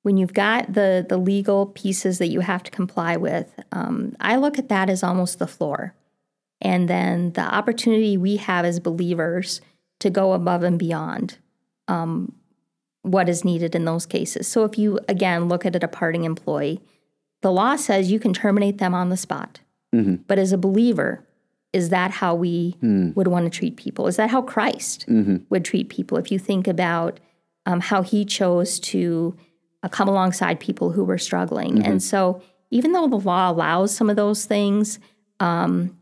when 0.03 0.17
you've 0.17 0.35
got 0.35 0.73
the 0.73 1.05
the 1.09 1.17
legal 1.17 1.67
pieces 1.67 2.19
that 2.19 2.29
you 2.29 2.41
have 2.41 2.63
to 2.63 2.71
comply 2.71 3.17
with. 3.17 3.53
Um, 3.73 4.15
I 4.21 4.37
look 4.37 4.59
at 4.59 4.69
that 4.69 4.89
as 4.89 5.03
almost 5.03 5.39
the 5.39 5.47
floor, 5.47 5.95
and 6.61 6.89
then 6.89 7.33
the 7.33 7.43
opportunity 7.43 8.17
we 8.17 8.37
have 8.37 8.65
as 8.65 8.79
believers 8.79 9.61
to 9.99 10.11
go 10.11 10.33
above 10.33 10.63
and 10.63 10.79
beyond 10.79 11.39
um, 11.89 12.33
what 13.03 13.29
is 13.29 13.45
needed 13.45 13.75
in 13.75 13.85
those 13.85 14.07
cases. 14.07 14.47
So 14.47 14.65
if 14.65 14.79
you 14.79 15.01
again 15.09 15.49
look 15.49 15.67
at 15.67 15.77
a 15.77 15.81
departing 15.81 16.25
employee, 16.25 16.81
the 17.41 17.53
law 17.53 17.77
says 17.77 18.13
you 18.13 18.21
can 18.21 18.33
terminate 18.33 18.79
them 18.79 18.95
on 18.95 19.09
the 19.09 19.17
spot. 19.17 19.61
Mm-hmm. 19.95 20.23
But 20.27 20.39
as 20.39 20.53
a 20.53 20.59
believer, 20.59 21.27
is 21.73 21.89
that 21.89 22.11
how 22.11 22.35
we 22.35 22.77
mm. 22.83 23.15
would 23.17 23.29
want 23.29 23.51
to 23.51 23.59
treat 23.59 23.77
people? 23.77 24.07
Is 24.07 24.17
that 24.17 24.31
how 24.31 24.43
Christ 24.43 25.07
mm-hmm. 25.09 25.39
would 25.49 25.65
treat 25.65 25.89
people? 25.89 26.19
If 26.19 26.31
you 26.31 26.39
think 26.39 26.69
about 26.69 27.19
um, 27.67 27.81
how 27.81 28.03
he 28.03 28.25
chose 28.25 28.79
to 28.81 29.37
uh, 29.83 29.89
come 29.89 30.09
alongside 30.09 30.61
people 30.61 30.93
who 30.93 31.05
were 31.05 31.19
struggling. 31.19 31.77
Mm-hmm. 31.77 31.91
And 31.91 32.03
so, 32.03 32.43
even 32.71 32.93
though 32.93 33.07
the 33.07 33.17
law 33.17 33.51
allows 33.51 33.95
some 33.95 34.09
of 34.09 34.17
those 34.17 34.47
things, 34.47 34.99
um, 35.41 35.97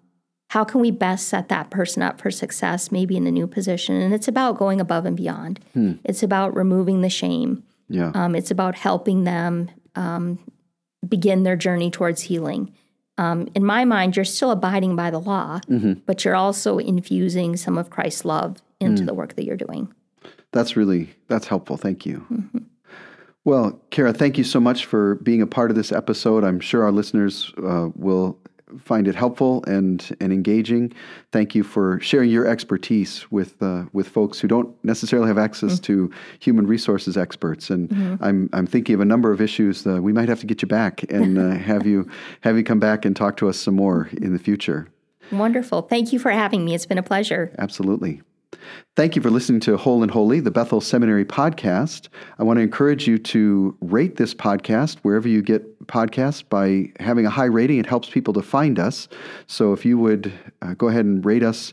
how 0.51 0.65
can 0.65 0.81
we 0.81 0.91
best 0.91 1.29
set 1.29 1.49
that 1.49 1.71
person 1.71 2.03
up 2.03 2.21
for 2.21 2.31
success, 2.31 2.93
maybe 2.93 3.17
in 3.17 3.27
a 3.27 3.31
new 3.31 3.47
position? 3.47 3.97
And 3.97 4.15
it's 4.15 4.29
about 4.29 4.57
going 4.57 4.81
above 4.81 5.05
and 5.05 5.17
beyond. 5.17 5.61
Hmm. 5.73 5.95
It's 6.05 6.23
about 6.23 6.55
removing 6.55 7.01
the 7.01 7.11
shame. 7.11 7.65
Yeah. 7.89 8.13
Um, 8.15 8.37
it's 8.37 8.51
about 8.51 8.77
helping 8.77 9.25
them 9.25 9.71
um, 9.97 10.39
begin 11.09 11.43
their 11.43 11.57
journey 11.57 11.91
towards 11.91 12.23
healing 12.23 12.73
um, 13.21 13.49
in 13.55 13.63
my 13.63 13.85
mind, 13.85 14.17
you're 14.17 14.25
still 14.25 14.51
abiding 14.51 14.97
by 14.97 15.11
the 15.11 15.21
law, 15.21 15.61
mm-hmm. 15.69 16.01
but 16.07 16.25
you're 16.25 16.35
also 16.35 16.79
infusing 16.79 17.55
some 17.55 17.77
of 17.77 17.91
Christ's 17.91 18.25
love 18.25 18.57
into 18.81 19.03
mm. 19.03 19.07
the 19.07 19.13
work 19.13 19.37
that 19.37 19.45
you're 19.45 19.59
doing. 19.59 19.93
That's 20.53 20.75
really 20.75 21.11
that's 21.29 21.47
helpful. 21.47 21.77
Thank 21.77 22.07
you. 22.07 22.27
Mm-hmm. 22.33 22.59
Well, 23.45 23.79
Kara, 23.91 24.15
thank 24.15 24.39
you 24.39 24.45
so 24.45 24.59
much 24.59 24.87
for 24.87 25.17
being 25.17 25.43
a 25.43 25.47
part 25.47 25.71
of 25.71 25.77
this 25.77 25.93
episode. 25.93 26.45
I'm 26.45 26.61
sure 26.61 26.83
our 26.83 26.93
listeners 26.93 27.53
uh, 27.63 27.91
will 27.95 28.39
find 28.79 29.09
it 29.09 29.15
helpful 29.15 29.65
and 29.67 30.17
and 30.21 30.33
engaging. 30.33 30.93
Thank 31.33 31.55
you 31.55 31.63
for 31.63 32.01
sharing 32.01 32.31
your 32.31 32.47
expertise 32.47 33.31
with 33.31 33.63
uh, 33.63 33.85
with 33.93 34.09
folks 34.09 34.41
who 34.41 34.49
don't 34.49 34.75
necessarily 34.85 35.29
have 35.29 35.39
access 35.39 35.75
mm-hmm. 35.75 36.09
to 36.09 36.11
human 36.39 36.67
resources 36.67 37.17
experts. 37.17 37.71
And 37.71 37.89
mm-hmm. 37.89 38.25
I'm 38.25 38.51
I'm 38.53 38.67
thinking 38.67 38.95
of 38.95 39.01
a 39.01 39.05
number 39.05 39.33
of 39.33 39.41
issues. 39.41 39.83
that 39.85 40.03
we 40.03 40.13
might 40.13 40.29
have 40.29 40.41
to 40.41 40.47
get 40.47 40.63
you 40.63 40.69
back 40.69 41.03
and 41.11 41.39
uh, 41.39 41.51
have 41.71 41.87
you 41.87 42.09
have 42.43 42.57
you 42.57 42.65
come 42.65 42.81
back 42.81 43.05
and 43.05 43.15
talk 43.15 43.37
to 43.39 43.49
us 43.49 43.59
some 43.59 43.75
more 43.75 44.09
in 44.21 44.33
the 44.33 44.39
future. 44.39 44.89
Wonderful. 45.33 45.83
Thank 45.83 46.13
you 46.13 46.19
for 46.19 46.31
having 46.31 46.65
me. 46.65 46.75
It's 46.75 46.87
been 46.87 46.99
a 46.99 47.03
pleasure. 47.03 47.55
Absolutely. 47.59 48.23
Thank 48.97 49.17
you 49.17 49.23
for 49.23 49.31
listening 49.31 49.61
to 49.61 49.77
Whole 49.77 50.03
and 50.03 50.11
Holy, 50.11 50.41
the 50.41 50.51
Bethel 50.51 50.81
Seminary 50.81 51.25
podcast. 51.25 52.09
I 52.39 52.43
want 52.43 52.59
to 52.59 52.63
encourage 52.63 53.07
you 53.07 53.19
to 53.19 53.77
rate 53.81 54.17
this 54.17 54.35
podcast 54.35 54.99
wherever 54.99 55.27
you 55.27 55.41
get 55.41 55.87
podcasts 55.87 56.47
by 56.47 56.93
having 57.03 57.25
a 57.25 57.31
high 57.31 57.47
rating. 57.47 57.79
It 57.79 57.87
helps 57.87 58.11
people 58.11 58.35
to 58.35 58.43
find 58.43 58.79
us. 58.79 59.09
So 59.47 59.73
if 59.73 59.85
you 59.85 59.97
would 59.99 60.33
uh, 60.61 60.75
go 60.75 60.89
ahead 60.89 61.05
and 61.05 61.25
rate 61.25 61.43
us, 61.43 61.73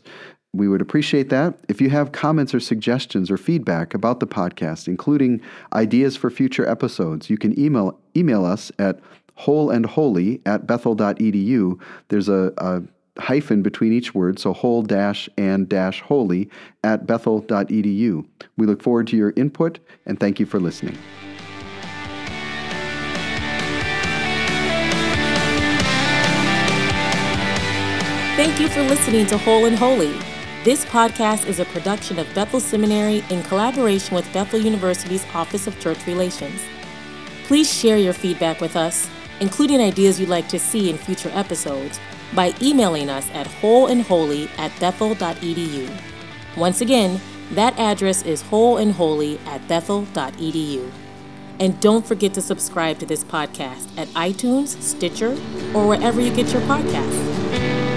we 0.54 0.68
would 0.68 0.80
appreciate 0.80 1.28
that. 1.28 1.58
If 1.68 1.80
you 1.80 1.90
have 1.90 2.12
comments 2.12 2.54
or 2.54 2.60
suggestions 2.60 3.30
or 3.30 3.36
feedback 3.36 3.92
about 3.92 4.20
the 4.20 4.26
podcast, 4.26 4.88
including 4.88 5.42
ideas 5.74 6.16
for 6.16 6.30
future 6.30 6.66
episodes, 6.66 7.28
you 7.28 7.36
can 7.36 7.58
email 7.58 7.98
email 8.16 8.44
us 8.44 8.72
at 8.78 9.00
wholeandholy 9.38 10.40
at 10.46 10.66
bethel.edu. 10.66 11.78
There's 12.08 12.28
a, 12.28 12.52
a 12.56 12.82
hyphen 13.18 13.62
between 13.62 13.92
each 13.92 14.14
word, 14.14 14.38
so 14.38 14.52
whole 14.52 14.82
dash 14.82 15.28
and 15.36 15.68
dash 15.68 16.00
holy 16.00 16.48
at 16.84 17.06
bethel.edu. 17.06 18.26
We 18.56 18.66
look 18.66 18.82
forward 18.82 19.06
to 19.08 19.16
your 19.16 19.32
input 19.36 19.78
and 20.06 20.18
thank 20.18 20.40
you 20.40 20.46
for 20.46 20.60
listening. 20.60 20.96
Thank 28.36 28.60
you 28.60 28.68
for 28.68 28.82
listening 28.82 29.26
to 29.26 29.38
Whole 29.38 29.64
and 29.64 29.76
Holy. 29.76 30.16
This 30.62 30.84
podcast 30.84 31.46
is 31.46 31.58
a 31.58 31.64
production 31.66 32.20
of 32.20 32.32
Bethel 32.34 32.60
Seminary 32.60 33.24
in 33.30 33.42
collaboration 33.42 34.14
with 34.14 34.32
Bethel 34.32 34.60
University's 34.60 35.26
Office 35.34 35.66
of 35.66 35.78
Church 35.80 36.06
Relations. 36.06 36.60
Please 37.44 37.72
share 37.72 37.96
your 37.96 38.12
feedback 38.12 38.60
with 38.60 38.76
us, 38.76 39.08
including 39.40 39.80
ideas 39.80 40.20
you'd 40.20 40.28
like 40.28 40.48
to 40.50 40.58
see 40.58 40.88
in 40.88 40.96
future 40.96 41.30
episodes 41.34 41.98
by 42.34 42.54
emailing 42.60 43.08
us 43.08 43.28
at 43.30 43.46
wholeandholy 43.46 44.48
at 44.58 44.78
bethel.edu. 44.80 45.90
Once 46.56 46.80
again, 46.80 47.20
that 47.52 47.78
address 47.78 48.22
is 48.22 48.42
wholeandholy 48.42 49.44
at 49.46 49.66
bethel.edu. 49.68 50.90
And 51.60 51.80
don't 51.80 52.06
forget 52.06 52.34
to 52.34 52.42
subscribe 52.42 52.98
to 52.98 53.06
this 53.06 53.24
podcast 53.24 53.88
at 53.98 54.08
iTunes, 54.08 54.80
Stitcher, 54.80 55.32
or 55.74 55.88
wherever 55.88 56.20
you 56.20 56.34
get 56.34 56.52
your 56.52 56.62
podcasts. 56.62 57.87